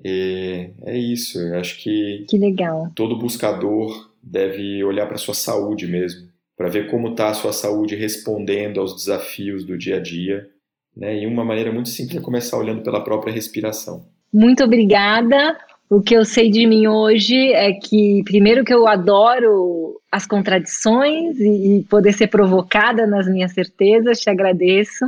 E 0.04 0.69
é 0.86 0.98
isso, 0.98 1.38
eu 1.38 1.60
acho 1.60 1.78
que 1.80 2.26
Que 2.30 2.38
legal. 2.38 2.91
todo 2.95 3.17
buscador 3.17 4.10
deve 4.24 4.82
olhar 4.84 5.06
para 5.06 5.17
sua 5.17 5.34
saúde 5.34 5.86
mesmo, 5.86 6.30
para 6.58 6.69
ver 6.69 6.89
como 6.89 7.10
está 7.10 7.30
a 7.30 7.34
sua 7.34 7.52
saúde 7.52 7.95
respondendo 7.95 8.80
aos 8.80 8.95
desafios 8.95 9.65
do 9.65 9.78
dia 9.78 9.98
a 9.98 10.02
dia. 10.02 10.50
Né? 10.95 11.24
E 11.24 11.28
uma 11.28 11.43
maneira 11.43 11.71
muito 11.74 11.89
simples 11.89 12.17
é 12.17 12.21
começar 12.21 12.58
olhando 12.58 12.84
pela 12.84 13.04
própria 13.04 13.34
respiração. 13.34 14.06
Muito 14.34 14.63
obrigada. 14.63 15.58
O 15.89 16.02
que 16.02 16.15
eu 16.15 16.26
sei 16.26 16.50
de 16.50 16.65
mim 16.65 16.88
hoje 16.88 17.52
é 17.54 17.71
que, 17.74 18.24
primeiro, 18.24 18.65
que 18.65 18.74
eu 18.74 18.88
adoro 18.88 20.00
as 20.12 20.26
contradições 20.26 21.39
e, 21.39 21.78
e 21.78 21.84
poder 21.84 22.13
ser 22.13 22.28
provocada 22.28 23.06
nas 23.06 23.28
minhas 23.28 23.52
certezas, 23.52 24.19
te 24.19 24.30
agradeço. 24.30 25.06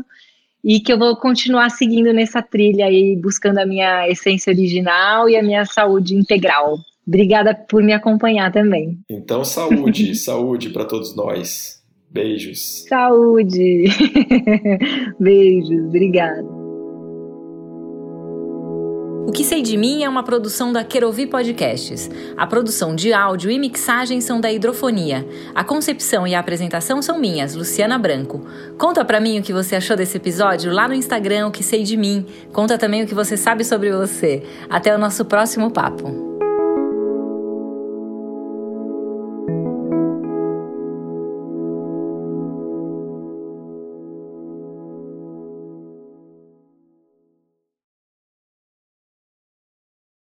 E 0.63 0.79
que 0.79 0.91
eu 0.91 0.99
vou 0.99 1.15
continuar 1.15 1.69
seguindo 1.69 2.11
nessa 2.11 2.41
trilha 2.41 2.85
aí, 2.85 3.15
buscando 3.15 3.59
a 3.59 3.65
minha 3.65 4.07
essência 4.09 4.51
original 4.51 5.29
e 5.29 5.37
a 5.37 5.43
minha 5.43 5.65
saúde 5.65 6.15
integral. 6.15 6.77
Obrigada 7.07 7.55
por 7.55 7.81
me 7.81 7.93
acompanhar 7.93 8.51
também. 8.51 8.99
Então, 9.09 9.45
saúde, 9.45 10.13
saúde 10.19 10.69
para 10.69 10.83
todos 10.85 11.15
nós. 11.15 11.81
Beijos. 12.11 12.85
Saúde. 12.87 13.85
Beijos, 15.19 15.85
obrigada. 15.85 16.66
O 19.27 19.31
que 19.33 19.43
sei 19.43 19.61
de 19.61 19.75
mim 19.75 20.05
é 20.05 20.09
uma 20.09 20.23
produção 20.23 20.71
da 20.71 20.85
Querovi 20.85 21.27
Podcasts. 21.27 22.09
A 22.37 22.47
produção 22.47 22.95
de 22.95 23.11
áudio 23.11 23.51
e 23.51 23.59
mixagem 23.59 24.21
são 24.21 24.39
da 24.39 24.49
Hidrofonia. 24.49 25.27
A 25.53 25.65
concepção 25.65 26.25
e 26.25 26.33
a 26.33 26.39
apresentação 26.39 27.01
são 27.01 27.19
minhas, 27.19 27.53
Luciana 27.53 27.99
Branco. 27.99 28.39
Conta 28.77 29.03
pra 29.03 29.19
mim 29.19 29.37
o 29.37 29.43
que 29.43 29.51
você 29.51 29.75
achou 29.75 29.97
desse 29.97 30.15
episódio 30.15 30.71
lá 30.71 30.87
no 30.87 30.93
Instagram, 30.93 31.47
o 31.47 31.51
que 31.51 31.61
sei 31.61 31.83
de 31.83 31.97
mim. 31.97 32.25
Conta 32.53 32.77
também 32.77 33.03
o 33.03 33.05
que 33.05 33.13
você 33.13 33.35
sabe 33.35 33.65
sobre 33.65 33.91
você. 33.91 34.43
Até 34.69 34.95
o 34.95 34.97
nosso 34.97 35.25
próximo 35.25 35.71
papo. 35.71 36.46